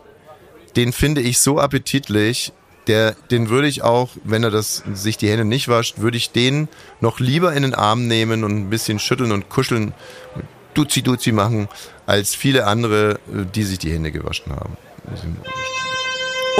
den 0.76 0.92
finde 0.92 1.20
ich 1.20 1.40
so 1.40 1.58
appetitlich, 1.58 2.52
der, 2.86 3.16
den 3.30 3.48
würde 3.48 3.66
ich 3.66 3.82
auch, 3.82 4.10
wenn 4.22 4.44
er 4.44 4.50
das 4.50 4.84
sich 4.92 5.16
die 5.16 5.28
Hände 5.28 5.44
nicht 5.44 5.68
wascht, 5.68 5.98
würde 5.98 6.16
ich 6.16 6.30
den 6.30 6.68
noch 7.00 7.18
lieber 7.18 7.52
in 7.52 7.62
den 7.62 7.74
Arm 7.74 8.06
nehmen 8.06 8.44
und 8.44 8.56
ein 8.56 8.70
bisschen 8.70 9.00
schütteln 9.00 9.32
und 9.32 9.48
kuscheln, 9.48 9.94
duzi 10.74 11.02
duzi 11.02 11.32
machen, 11.32 11.68
als 12.06 12.36
viele 12.36 12.66
andere, 12.66 13.14
äh, 13.14 13.46
die 13.52 13.64
sich 13.64 13.78
die 13.78 13.92
Hände 13.92 14.12
gewaschen 14.12 14.52
haben. 14.52 14.76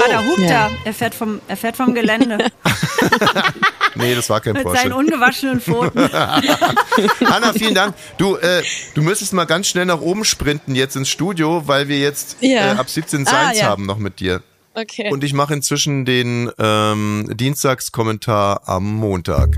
Ah, 0.05 0.09
da 0.11 0.23
hupt 0.25 0.39
Ja. 0.39 0.49
er. 0.67 0.71
Er 0.85 0.93
fährt 0.93 1.15
vom, 1.15 1.39
er 1.47 1.57
fährt 1.57 1.77
vom 1.77 1.93
Gelände 1.93 2.37
Nee, 3.95 4.15
das 4.15 4.29
war 4.29 4.41
kein 4.41 4.53
mit 4.53 4.63
Porsche. 4.63 4.81
seinen 4.81 4.93
ungewaschenen 4.93 5.61
Pfoten. 5.61 6.09
Hanna, 6.11 7.53
vielen 7.53 7.75
Dank. 7.75 7.93
Du, 8.17 8.37
äh, 8.37 8.63
du 8.95 9.01
müsstest 9.03 9.33
mal 9.33 9.45
ganz 9.45 9.67
schnell 9.67 9.85
nach 9.85 10.01
oben 10.01 10.25
sprinten 10.25 10.73
jetzt 10.75 10.95
ins 10.95 11.09
Studio, 11.09 11.63
weil 11.67 11.87
wir 11.87 11.99
jetzt 11.99 12.37
Ja. 12.39 12.73
äh, 12.73 12.77
ab 12.77 12.89
17 12.89 13.27
Ah, 13.27 13.29
Science 13.29 13.59
ja. 13.59 13.67
haben 13.67 13.85
noch 13.85 13.97
mit 13.99 14.19
dir. 14.19 14.41
Okay. 14.75 15.11
Und 15.11 15.23
ich 15.23 15.33
mache 15.33 15.53
inzwischen 15.53 16.05
den 16.05 16.49
ähm, 16.57 17.29
Dienstagskommentar 17.35 18.61
am 18.65 18.91
Montag. 18.95 19.49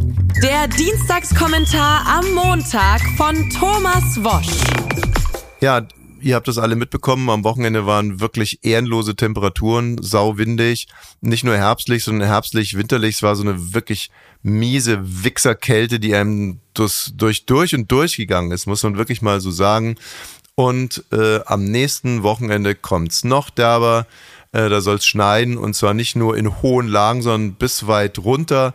Der 0.43 0.67
Dienstagskommentar 0.67 2.05
am 2.05 2.33
Montag 2.33 2.99
von 3.15 3.49
Thomas 3.51 4.03
Wosch. 4.17 4.49
Ja, 5.61 5.81
ihr 6.25 6.35
habt 6.35 6.47
das 6.47 6.57
alle 6.57 6.75
mitbekommen. 6.75 7.29
Am 7.29 7.43
Wochenende 7.43 7.85
waren 7.85 8.19
wirklich 8.19 8.59
ehrenlose 8.63 9.15
Temperaturen, 9.15 10.01
sauwindig. 10.01 10.87
Nicht 11.21 11.43
nur 11.43 11.55
herbstlich, 11.55 12.03
sondern 12.03 12.27
herbstlich, 12.27 12.75
winterlich. 12.75 13.17
Es 13.17 13.23
war 13.23 13.35
so 13.35 13.43
eine 13.43 13.73
wirklich 13.75 14.09
miese 14.41 14.99
Wichserkälte, 15.23 15.99
die 15.99 16.15
einem 16.15 16.59
durch, 16.73 17.11
durch, 17.15 17.45
durch 17.45 17.75
und 17.75 17.91
durch 17.91 18.17
gegangen 18.17 18.51
ist, 18.51 18.65
muss 18.65 18.81
man 18.81 18.97
wirklich 18.97 19.21
mal 19.21 19.39
so 19.39 19.51
sagen. 19.51 19.97
Und 20.55 21.03
äh, 21.11 21.41
am 21.45 21.65
nächsten 21.65 22.23
Wochenende 22.23 22.73
kommt's 22.73 23.23
noch 23.23 23.51
derber. 23.51 24.07
Äh, 24.51 24.69
da 24.69 24.81
soll's 24.81 25.05
schneien 25.05 25.57
und 25.57 25.75
zwar 25.75 25.93
nicht 25.93 26.15
nur 26.15 26.35
in 26.37 26.61
hohen 26.63 26.87
Lagen, 26.87 27.21
sondern 27.21 27.53
bis 27.53 27.85
weit 27.85 28.17
runter. 28.17 28.73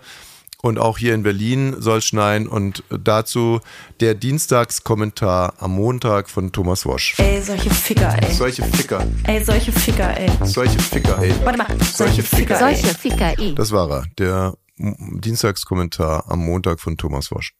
Und 0.62 0.78
auch 0.78 0.98
hier 0.98 1.14
in 1.14 1.22
Berlin 1.22 1.76
soll 1.78 2.02
schneien. 2.02 2.46
Und 2.46 2.84
dazu 2.90 3.60
der 4.00 4.14
Dienstagskommentar 4.14 5.54
am 5.58 5.72
Montag 5.72 6.28
von 6.28 6.52
Thomas 6.52 6.84
Wosch. 6.84 7.14
Ey, 7.18 7.40
solche 7.42 7.70
Ficker, 7.70 8.14
ey. 8.22 8.32
Solche 8.34 8.62
Ficker, 8.64 9.06
Ey, 9.24 9.42
solche 9.44 9.72
Ficker, 9.72 10.16
ey. 10.16 10.30
solche 10.44 10.78
Ficker, 10.78 11.18
ey. 11.22 11.34
Warte 11.44 11.58
mal. 11.58 11.66
Solche 11.94 12.22
Ficker, 12.22 12.54
ey. 12.60 12.76
Solche 12.76 12.94
Ficker, 12.98 13.38
eh. 13.38 13.54
Das 13.54 13.72
war 13.72 13.90
er, 13.90 14.04
der 14.18 14.54
Dienstagskommentar 14.78 16.24
am 16.28 16.38
Montag 16.44 16.80
von 16.80 16.96
Thomas 16.96 17.30
Wosch. 17.30 17.54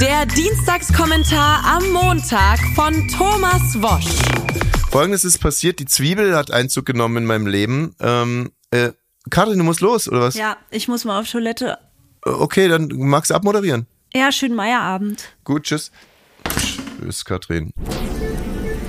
Der 0.00 0.26
Dienstagskommentar 0.26 1.64
am 1.64 1.90
Montag 1.92 2.58
von 2.74 3.06
Thomas 3.08 3.80
Wosch. 3.82 4.06
Folgendes 4.90 5.24
ist 5.24 5.38
passiert, 5.38 5.78
die 5.78 5.84
Zwiebel 5.86 6.34
hat 6.34 6.50
Einzug 6.50 6.86
genommen 6.86 7.18
in 7.18 7.26
meinem 7.26 7.46
Leben. 7.46 7.94
Ähm, 8.00 8.52
äh, 8.70 8.92
Karin, 9.28 9.58
du 9.58 9.64
musst 9.64 9.80
los, 9.80 10.08
oder 10.08 10.20
was? 10.20 10.34
Ja, 10.34 10.56
ich 10.70 10.88
muss 10.88 11.04
mal 11.04 11.20
auf 11.20 11.30
Toilette. 11.30 11.78
Okay, 12.26 12.66
dann 12.68 12.88
magst 12.92 13.30
du 13.30 13.34
abmoderieren. 13.34 13.86
Ja, 14.12 14.32
schönen 14.32 14.56
Meierabend. 14.56 15.24
Gut, 15.44 15.62
tschüss. 15.62 15.92
Tschüss, 17.00 17.24
Katrin. 17.24 17.70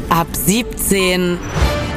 Ab 0.09 0.27
17 0.31 1.37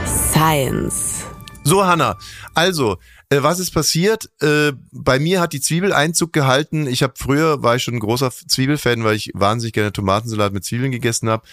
Science. 0.06 1.24
So, 1.64 1.84
Hanna, 1.84 2.18
also, 2.54 2.98
äh, 3.30 3.42
was 3.42 3.58
ist 3.58 3.70
passiert? 3.70 4.28
Äh, 4.42 4.72
bei 4.92 5.18
mir 5.18 5.40
hat 5.40 5.52
die 5.54 5.60
Zwiebel 5.60 5.92
Einzug 5.92 6.32
gehalten. 6.32 6.86
Ich 6.86 7.02
habe 7.02 7.14
früher, 7.16 7.62
war 7.62 7.76
ich 7.76 7.84
schon 7.84 7.94
ein 7.94 8.00
großer 8.00 8.30
Zwiebelfan, 8.30 9.04
weil 9.04 9.16
ich 9.16 9.30
wahnsinnig 9.34 9.72
gerne 9.72 9.92
Tomatensalat 9.92 10.52
mit 10.52 10.64
Zwiebeln 10.64 10.92
gegessen 10.92 11.30
habe. 11.30 11.44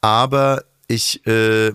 Aber 0.00 0.64
ich 0.88 1.24
äh, 1.26 1.72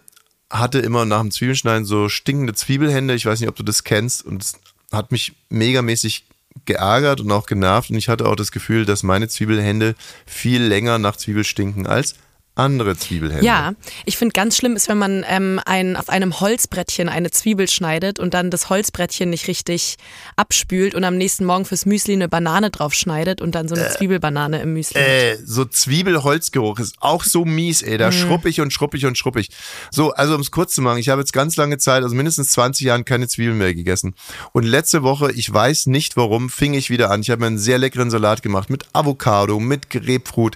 hatte 0.50 0.80
immer 0.80 1.06
nach 1.06 1.22
dem 1.22 1.32
Zwiebelschneiden 1.32 1.86
so 1.86 2.10
stinkende 2.10 2.54
Zwiebelhände. 2.54 3.14
Ich 3.14 3.26
weiß 3.26 3.40
nicht, 3.40 3.50
ob 3.50 3.56
du 3.56 3.64
das 3.64 3.84
kennst. 3.84 4.26
Und 4.26 4.42
es 4.42 4.60
hat 4.92 5.12
mich 5.12 5.34
megamäßig 5.50 6.26
geärgert 6.66 7.22
und 7.22 7.32
auch 7.32 7.46
genervt. 7.46 7.90
Und 7.90 7.98
ich 7.98 8.10
hatte 8.10 8.28
auch 8.28 8.36
das 8.36 8.52
Gefühl, 8.52 8.86
dass 8.86 9.04
meine 9.04 9.28
Zwiebelhände 9.28 9.96
viel 10.26 10.64
länger 10.64 10.98
nach 11.00 11.16
Zwiebel 11.18 11.44
stinken 11.44 11.88
als 11.88 12.16
andere 12.56 12.98
Zwiebelhände. 12.98 13.46
Ja, 13.46 13.74
ich 14.06 14.18
finde 14.18 14.34
ganz 14.34 14.58
schlimm 14.58 14.76
ist, 14.76 14.88
wenn 14.88 14.98
man 14.98 15.26
ähm, 15.28 15.60
ein, 15.66 15.96
auf 15.96 16.10
einem 16.10 16.40
Holzbrettchen 16.40 17.10
eine 17.10 17.30
Zwiebel 17.32 17.70
schneidet 17.70 18.20
und 18.20 18.34
dann 18.34 18.50
das 18.50 18.70
Holzbrettchen 18.70 19.30
nicht 19.30 19.48
richtig 19.48 19.98
abspült 20.36 20.96
und 20.96 21.04
am 21.04 21.18
nächsten 21.18 21.46
Morgen 21.46 21.66
fürs 21.66 21.86
Müsli 21.86 22.14
eine 22.14 22.30
Banane 22.30 22.72
drauf 22.72 22.94
schneidet 22.94 23.42
und 23.42 23.56
dann 23.56 23.68
so 23.68 23.76
eine 23.76 23.90
Zwiebelbanane 23.90 24.62
im 24.62 24.74
Müsli. 24.74 25.00
Äh, 25.00 25.38
so 25.44 25.66
Zwiebelholzgeruch 25.66 26.80
ist 26.80 26.96
auch 27.00 27.24
so 27.24 27.46
mies, 27.46 27.82
ey. 27.82 27.98
Da 27.98 28.12
schruppig 28.12 28.62
und 28.62 28.72
schruppig 28.72 29.06
und 29.06 29.18
schruppig. 29.18 29.50
So, 29.92 30.12
also 30.12 30.36
um 30.36 30.42
es 30.42 30.52
kurz 30.52 30.74
zu 30.76 30.82
machen, 30.82 31.00
ich 31.00 31.10
habe 31.10 31.22
jetzt 31.22 31.34
ganz 31.34 31.58
lange 31.58 31.78
Zeit, 31.78 32.04
also 32.04 32.16
mindestens 32.16 32.52
20 32.52 32.86
Jahren, 32.86 33.06
keine 33.06 33.28
Zwiebeln 33.28 33.58
mehr 33.58 33.74
gegessen. 33.74 34.16
Und 34.54 34.64
letzte 34.64 35.04
Woche, 35.04 35.32
ich 35.32 35.52
weiß 35.52 35.88
nicht 35.88 36.18
warum, 36.18 36.50
fing 36.50 36.74
ich 36.74 36.90
wieder 36.90 37.12
an. 37.12 37.22
Ich 37.22 37.30
habe 37.30 37.42
mir 37.42 37.48
einen 37.48 37.58
sehr 37.58 37.78
leckeren 37.78 38.10
Salat 38.10 38.42
gemacht 38.42 38.70
mit 38.70 38.86
Avocado, 38.94 39.60
mit 39.60 39.90
Grapefruit, 39.90 40.56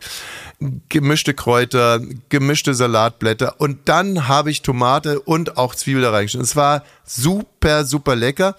gemischte 0.89 1.33
Kräuter, 1.33 2.01
gemischte 2.27 2.73
Salatblätter 2.73 3.59
und 3.61 3.87
dann 3.87 4.27
habe 4.27 4.51
ich 4.51 4.61
Tomate 4.61 5.21
und 5.21 5.57
auch 5.57 5.73
Zwiebel 5.73 6.01
da 6.01 6.11
reingeschnitten. 6.11 6.45
Es 6.45 6.55
war 6.55 6.83
super, 7.05 7.85
super 7.85 8.15
lecker. 8.15 8.55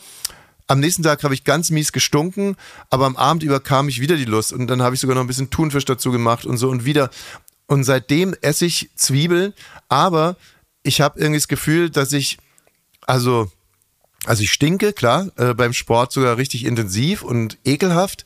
Am 0.66 0.80
nächsten 0.80 1.02
Tag 1.02 1.24
habe 1.24 1.34
ich 1.34 1.44
ganz 1.44 1.70
mies 1.70 1.92
gestunken, 1.92 2.56
aber 2.90 3.04
am 3.04 3.16
Abend 3.16 3.42
überkam 3.42 3.88
ich 3.88 4.00
wieder 4.00 4.16
die 4.16 4.24
Lust 4.24 4.52
und 4.52 4.66
dann 4.68 4.82
habe 4.82 4.94
ich 4.94 5.00
sogar 5.00 5.14
noch 5.14 5.22
ein 5.22 5.26
bisschen 5.26 5.50
Thunfisch 5.50 5.84
dazu 5.84 6.10
gemacht 6.10 6.46
und 6.46 6.56
so 6.56 6.70
und 6.70 6.84
wieder. 6.84 7.10
Und 7.66 7.84
seitdem 7.84 8.34
esse 8.40 8.66
ich 8.66 8.90
Zwiebeln, 8.94 9.52
aber 9.88 10.36
ich 10.82 11.00
habe 11.00 11.20
irgendwie 11.20 11.38
das 11.38 11.48
Gefühl, 11.48 11.90
dass 11.90 12.12
ich, 12.12 12.38
also, 13.06 13.50
also 14.24 14.42
ich 14.42 14.52
stinke, 14.52 14.92
klar, 14.92 15.28
äh, 15.36 15.54
beim 15.54 15.72
Sport 15.72 16.12
sogar 16.12 16.36
richtig 16.36 16.64
intensiv 16.64 17.22
und 17.22 17.58
ekelhaft 17.64 18.24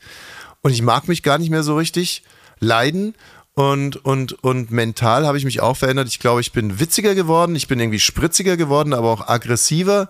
und 0.61 0.71
ich 0.71 0.81
mag 0.81 1.07
mich 1.07 1.23
gar 1.23 1.37
nicht 1.37 1.49
mehr 1.49 1.63
so 1.63 1.75
richtig 1.75 2.23
leiden. 2.59 3.15
Und, 3.55 4.03
und, 4.03 4.33
und 4.43 4.69
mental 4.71 5.25
habe 5.25 5.37
ich 5.37 5.45
mich 5.45 5.61
auch 5.61 5.77
verändert. 5.77 6.09
Ich 6.09 6.19
glaube, 6.19 6.41
ich 6.41 6.51
bin 6.51 6.79
witziger 6.79 7.15
geworden, 7.15 7.55
ich 7.55 7.67
bin 7.67 7.79
irgendwie 7.79 8.01
spritziger 8.01 8.57
geworden, 8.57 8.93
aber 8.93 9.09
auch 9.09 9.27
aggressiver. 9.27 10.09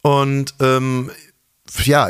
Und 0.00 0.54
ähm, 0.60 1.10
ja, 1.84 2.08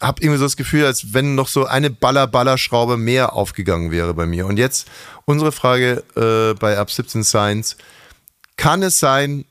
habe 0.00 0.22
irgendwie 0.22 0.38
so 0.38 0.44
das 0.44 0.56
Gefühl, 0.56 0.84
als 0.86 1.12
wenn 1.12 1.34
noch 1.34 1.48
so 1.48 1.66
eine 1.66 1.90
Baller-Baller-Schraube 1.90 2.96
mehr 2.96 3.32
aufgegangen 3.32 3.90
wäre 3.90 4.14
bei 4.14 4.26
mir. 4.26 4.46
Und 4.46 4.56
jetzt 4.56 4.88
unsere 5.24 5.50
Frage 5.50 6.04
äh, 6.14 6.54
bei 6.54 6.78
Ab 6.78 6.90
17 6.90 7.24
Science. 7.24 7.76
Kann 8.56 8.82
es 8.82 8.98
sein, 9.00 9.44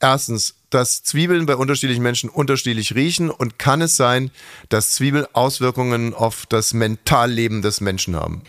erstens, 0.00 0.54
dass 0.70 1.02
Zwiebeln 1.02 1.46
bei 1.46 1.56
unterschiedlichen 1.56 2.02
Menschen 2.02 2.30
unterschiedlich 2.30 2.94
riechen 2.94 3.30
und 3.30 3.58
kann 3.58 3.80
es 3.82 3.96
sein, 3.96 4.30
dass 4.68 4.92
Zwiebeln 4.92 5.26
Auswirkungen 5.32 6.14
auf 6.14 6.46
das 6.46 6.72
Mentalleben 6.72 7.62
des 7.62 7.80
Menschen 7.80 8.14
haben? 8.14 8.42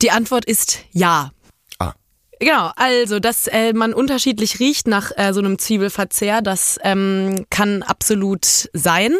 Die 0.00 0.10
Antwort 0.10 0.44
ist 0.44 0.80
ja. 0.92 1.32
Ah. 1.78 1.92
Genau, 2.38 2.70
also 2.76 3.18
dass 3.20 3.46
äh, 3.46 3.72
man 3.72 3.94
unterschiedlich 3.94 4.60
riecht 4.60 4.86
nach 4.86 5.10
äh, 5.16 5.32
so 5.32 5.40
einem 5.40 5.58
Zwiebelverzehr, 5.58 6.40
das 6.42 6.78
ähm, 6.82 7.46
kann 7.50 7.82
absolut 7.82 8.68
sein. 8.72 9.14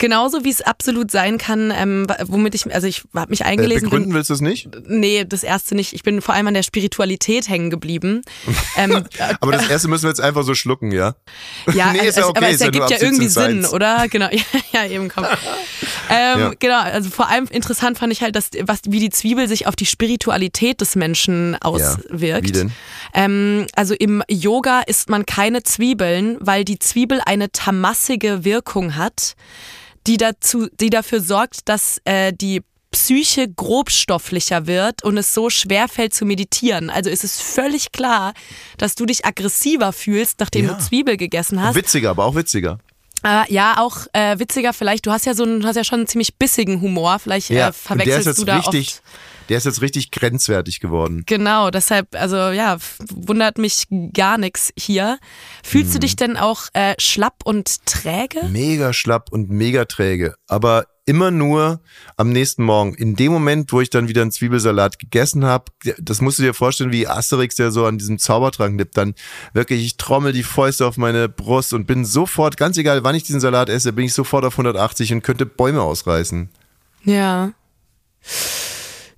Genauso 0.00 0.44
wie 0.44 0.50
es 0.50 0.62
absolut 0.62 1.10
sein 1.10 1.36
kann, 1.38 1.70
ähm, 1.76 2.06
womit 2.24 2.54
ich, 2.54 2.74
also 2.74 2.86
ich 2.86 3.02
habe 3.14 3.30
mich 3.30 3.42
Äh, 3.42 3.44
eingelesen. 3.44 3.82
bin- 3.82 3.90
begründen 3.90 4.14
willst 4.14 4.30
du 4.30 4.34
es 4.34 4.40
nicht? 4.40 4.68
Nee, 4.88 5.24
das 5.28 5.42
erste 5.44 5.74
nicht. 5.74 5.92
Ich 5.92 6.02
bin 6.02 6.22
vor 6.22 6.34
allem 6.34 6.46
an 6.48 6.54
der 6.54 6.62
Spiritualität 6.62 7.48
hängen 7.48 7.68
geblieben. 7.70 8.22
ähm, 8.76 9.04
Aber 9.40 9.52
das 9.52 9.68
erste 9.68 9.88
müssen 9.88 10.04
wir 10.04 10.08
jetzt 10.08 10.20
einfach 10.22 10.42
so 10.42 10.54
schlucken, 10.54 10.90
ja? 10.90 11.14
ja, 11.74 11.92
Nee, 11.92 11.98
also, 12.00 12.08
ist 12.08 12.16
ja 12.16 12.26
okay, 12.26 12.38
aber 12.38 12.48
es 12.48 12.60
ja 12.60 12.66
ergibt 12.66 12.90
ja 12.90 12.96
irgendwie 13.00 13.28
17 13.28 13.62
Sinn, 13.62 13.70
oder? 13.72 14.06
Genau, 14.08 14.28
ja, 14.32 14.40
ja 14.72 14.86
eben 14.86 15.08
komm. 15.10 15.24
Ähm, 16.08 16.40
Ja. 16.40 16.52
Genau, 16.58 16.80
also 16.80 17.10
vor 17.10 17.28
allem 17.28 17.44
interessant 17.50 17.98
fand 17.98 18.10
ich 18.12 18.22
halt, 18.22 18.34
dass, 18.36 18.48
was, 18.62 18.80
wie 18.88 19.00
die 19.00 19.10
Zwiebel 19.10 19.48
sich 19.48 19.66
auf 19.66 19.76
die 19.76 19.86
Spiritualität 19.86 20.80
des 20.80 20.96
Menschen 20.96 21.56
auswirkt. 21.60 22.48
wie 22.48 22.52
denn? 22.52 22.72
Ähm, 23.12 23.66
also 23.76 23.94
im 23.94 24.22
Yoga 24.30 24.80
isst 24.86 25.10
man 25.10 25.26
keine 25.26 25.62
Zwiebeln, 25.62 26.38
weil 26.40 26.64
die 26.64 26.78
Zwiebel 26.78 27.20
eine 27.26 27.52
tamassige 27.52 28.44
Wirkung 28.44 28.96
hat, 28.96 29.34
die 30.06 30.16
dazu, 30.16 30.68
die 30.80 30.90
dafür 30.90 31.20
sorgt, 31.20 31.68
dass 31.68 32.00
äh, 32.04 32.32
die 32.32 32.62
Psyche 32.92 33.48
grobstofflicher 33.48 34.66
wird 34.66 35.04
und 35.04 35.16
es 35.16 35.32
so 35.32 35.48
schwer 35.48 35.86
fällt 35.88 36.12
zu 36.12 36.24
meditieren. 36.24 36.90
Also 36.90 37.08
ist 37.08 37.22
es 37.22 37.40
völlig 37.40 37.92
klar, 37.92 38.34
dass 38.78 38.96
du 38.96 39.06
dich 39.06 39.24
aggressiver 39.24 39.92
fühlst, 39.92 40.40
nachdem 40.40 40.66
Ja. 40.66 40.74
du 40.74 40.80
Zwiebel 40.82 41.16
gegessen 41.16 41.62
hast. 41.62 41.76
Witziger, 41.76 42.10
aber 42.10 42.24
auch 42.24 42.34
witziger. 42.34 42.78
Äh, 43.22 43.52
ja, 43.52 43.76
auch 43.78 44.06
äh, 44.12 44.38
witziger 44.38 44.72
vielleicht. 44.72 45.06
Du 45.06 45.12
hast 45.12 45.26
ja 45.26 45.34
so 45.34 45.42
einen, 45.44 45.64
hast 45.66 45.76
ja 45.76 45.84
schon 45.84 46.00
einen 46.00 46.08
ziemlich 46.08 46.36
bissigen 46.36 46.80
Humor. 46.80 47.18
Vielleicht 47.18 47.50
Ja, 47.50 47.68
äh, 47.68 47.72
verwechselst 47.72 48.38
du 48.40 48.44
da 48.44 48.56
richtig, 48.56 48.88
oft. 48.88 49.02
Der 49.50 49.58
ist 49.58 49.66
jetzt 49.66 49.82
richtig 49.82 50.10
grenzwertig 50.10 50.80
geworden. 50.80 51.24
Genau, 51.26 51.70
deshalb, 51.70 52.08
also 52.14 52.36
ja, 52.36 52.78
wundert 53.12 53.58
mich 53.58 53.86
gar 54.14 54.38
nichts 54.38 54.72
hier. 54.78 55.18
Fühlst 55.62 55.90
Mhm. 55.90 55.92
du 55.94 55.98
dich 56.00 56.16
denn 56.16 56.36
auch 56.38 56.62
äh, 56.72 56.94
schlapp 56.98 57.42
und 57.44 57.84
träge? 57.84 58.44
Mega 58.48 58.92
schlapp 58.92 59.30
und 59.30 59.50
mega 59.50 59.84
träge. 59.84 60.34
Aber 60.46 60.86
immer 61.04 61.32
nur 61.32 61.80
am 62.16 62.30
nächsten 62.30 62.62
Morgen. 62.62 62.94
In 62.94 63.16
dem 63.16 63.32
Moment, 63.32 63.72
wo 63.72 63.80
ich 63.80 63.90
dann 63.90 64.06
wieder 64.06 64.22
einen 64.22 64.30
Zwiebelsalat 64.30 65.00
gegessen 65.00 65.44
habe, 65.44 65.64
das 65.98 66.20
musst 66.20 66.38
du 66.38 66.44
dir 66.44 66.54
vorstellen, 66.54 66.92
wie 66.92 67.08
Asterix, 67.08 67.56
der 67.56 67.72
so 67.72 67.84
an 67.86 67.98
diesem 67.98 68.18
Zaubertrank 68.20 68.76
nippt, 68.76 68.96
dann 68.96 69.14
wirklich, 69.52 69.84
ich 69.84 69.96
trommel 69.96 70.32
die 70.32 70.44
Fäuste 70.44 70.86
auf 70.86 70.96
meine 70.96 71.28
Brust 71.28 71.74
und 71.74 71.86
bin 71.86 72.04
sofort, 72.04 72.56
ganz 72.56 72.76
egal 72.76 73.02
wann 73.02 73.16
ich 73.16 73.24
diesen 73.24 73.40
Salat 73.40 73.68
esse, 73.68 73.92
bin 73.92 74.04
ich 74.04 74.14
sofort 74.14 74.44
auf 74.44 74.54
180 74.54 75.12
und 75.12 75.22
könnte 75.22 75.46
Bäume 75.46 75.82
ausreißen. 75.82 76.48
Ja. 77.02 77.52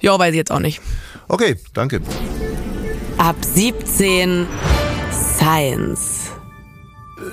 Ja, 0.03 0.19
weiß 0.19 0.33
ich 0.33 0.37
jetzt 0.37 0.53
auch 0.53 0.59
nicht. 0.59 0.81
Okay, 1.29 1.57
danke. 1.73 2.01
Ab 3.17 3.37
17 3.41 4.47
Science. 5.13 6.22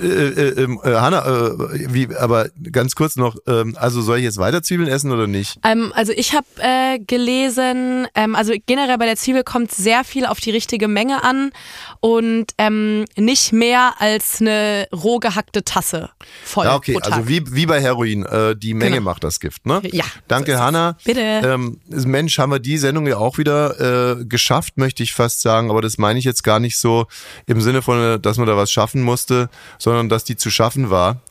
Äh, 0.02 0.08
äh, 0.08 0.64
ähm, 0.64 0.80
äh, 0.84 0.94
Hanna, 0.96 1.26
äh, 1.26 1.94
wie, 1.94 2.16
aber 2.16 2.50
ganz 2.72 2.96
kurz 2.96 3.16
noch, 3.16 3.38
ähm, 3.48 3.76
also 3.80 4.02
soll 4.02 4.20
ich 4.20 4.24
jetzt 4.24 4.38
weiter 4.38 4.62
Zwiebeln 4.62 4.88
essen 4.90 5.12
oder 5.12 5.28
nicht? 5.28 5.60
Ähm, 5.64 5.92
also 5.96 6.12
ich 6.16 6.34
habe 6.34 6.46
äh, 6.60 7.00
gelesen, 7.00 8.08
ähm, 8.16 8.36
also 8.36 8.54
generell 8.66 8.98
bei 8.98 9.06
der 9.06 9.16
Zwiebel 9.16 9.44
kommt 9.44 9.72
sehr 9.72 10.04
viel 10.04 10.26
auf 10.26 10.40
die 10.40 10.52
richtige 10.52 10.88
Menge 10.88 11.24
an 11.24 11.52
und 12.00 12.48
ähm, 12.58 13.06
nicht 13.18 13.52
mehr 13.52 13.94
als 14.00 14.42
eine 14.42 14.88
roh 14.94 15.20
gehackte 15.20 15.64
Tasse 15.64 16.10
voll 16.44 16.66
Ja, 16.66 16.76
okay, 16.76 16.98
also 17.02 17.28
wie, 17.28 17.44
wie 17.54 17.66
bei 17.66 17.82
Heroin, 17.82 18.26
äh, 18.26 18.56
die 18.56 18.74
Menge 18.74 18.98
Genau. 18.98 19.12
macht 19.12 19.24
das 19.24 19.40
Gift, 19.40 19.66
ne? 19.66 19.82
Ja, 19.92 20.06
Danke, 20.28 20.54
so. 20.54 20.60
Hanna. 20.60 20.98
Bitte. 21.04 21.22
Ähm, 21.22 21.80
Mensch, 21.88 22.38
haben 22.40 22.52
wir 22.52 22.60
die 22.60 22.78
Sendung 22.78 23.08
ja 23.08 23.18
auch 23.18 23.38
wieder 23.38 24.16
geschafft, 24.26 24.78
möchte 24.78 25.04
ich 25.04 25.14
fast 25.14 25.42
sagen, 25.42 25.70
aber 25.70 25.82
das 25.82 25.98
meine 25.98 26.20
ich 26.20 26.26
jetzt 26.26 26.44
gar 26.44 26.60
nicht 26.60 26.78
so 26.78 27.08
im 27.46 27.62
Sinne 27.62 27.82
von, 27.82 28.22
dass 28.22 28.38
man 28.38 28.48
da 28.48 28.58
was 28.58 28.72
schaffen 28.72 29.02
musste, 29.02 29.50
sondern 29.80 30.08
dass 30.10 30.24
die 30.24 30.38
zu 30.38 30.52
schaffen 30.52 30.92
war. 30.92 31.22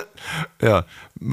ja, 0.60 0.84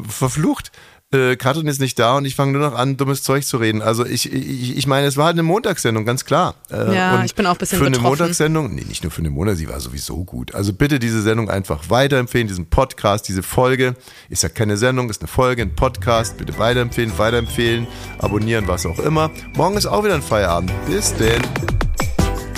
verflucht. 0.07 0.71
Äh, 1.09 1.37
Katrin 1.37 1.67
ist 1.67 1.79
nicht 1.79 1.97
da 1.99 2.17
und 2.17 2.25
ich 2.25 2.35
fange 2.35 2.51
nur 2.51 2.69
noch 2.69 2.77
an, 2.77 2.97
dummes 2.97 3.23
Zeug 3.23 3.45
zu 3.45 3.55
reden. 3.55 3.81
Also 3.81 4.05
ich, 4.05 4.29
ich, 4.31 4.75
ich 4.75 4.87
meine, 4.87 5.07
es 5.07 5.15
war 5.15 5.27
halt 5.27 5.35
eine 5.35 5.43
Montagssendung, 5.43 6.03
ganz 6.05 6.25
klar. 6.25 6.55
Äh, 6.69 6.93
Ja, 6.93 7.15
und 7.17 7.23
ich 7.23 7.33
bin 7.33 7.45
auch 7.45 7.53
ein 7.53 7.57
bisschen 7.57 7.79
Für 7.79 7.85
eine 7.85 7.95
betroffen. 7.95 8.19
Montagssendung, 8.19 8.75
nee, 8.75 8.83
nicht 8.83 9.03
nur 9.03 9.11
für 9.11 9.19
eine 9.19 9.29
Monat, 9.29 9.55
sie 9.55 9.69
war 9.69 9.79
sowieso 9.79 10.25
gut. 10.25 10.53
Also 10.53 10.73
bitte 10.73 10.99
diese 10.99 11.21
Sendung 11.21 11.49
einfach 11.49 11.89
weiterempfehlen, 11.89 12.49
diesen 12.49 12.69
Podcast, 12.69 13.25
diese 13.29 13.41
Folge. 13.41 13.95
Ist 14.27 14.43
ja 14.43 14.49
keine 14.49 14.75
Sendung, 14.75 15.09
ist 15.09 15.21
eine 15.21 15.29
Folge, 15.29 15.61
ein 15.61 15.73
Podcast. 15.75 16.35
Bitte 16.35 16.59
weiterempfehlen, 16.59 17.17
weiterempfehlen, 17.17 17.87
abonnieren, 18.19 18.67
was 18.67 18.85
auch 18.85 18.99
immer. 18.99 19.31
Morgen 19.55 19.77
ist 19.77 19.85
auch 19.85 20.03
wieder 20.03 20.15
ein 20.15 20.21
Feierabend. 20.21 20.73
Bis 20.87 21.13
denn. 21.15 21.41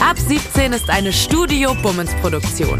Ab 0.01 0.17
17 0.17 0.73
ist 0.73 0.89
eine 0.89 1.13
Studio 1.13 1.75
Bummens 1.83 2.15
Produktion. 2.15 2.79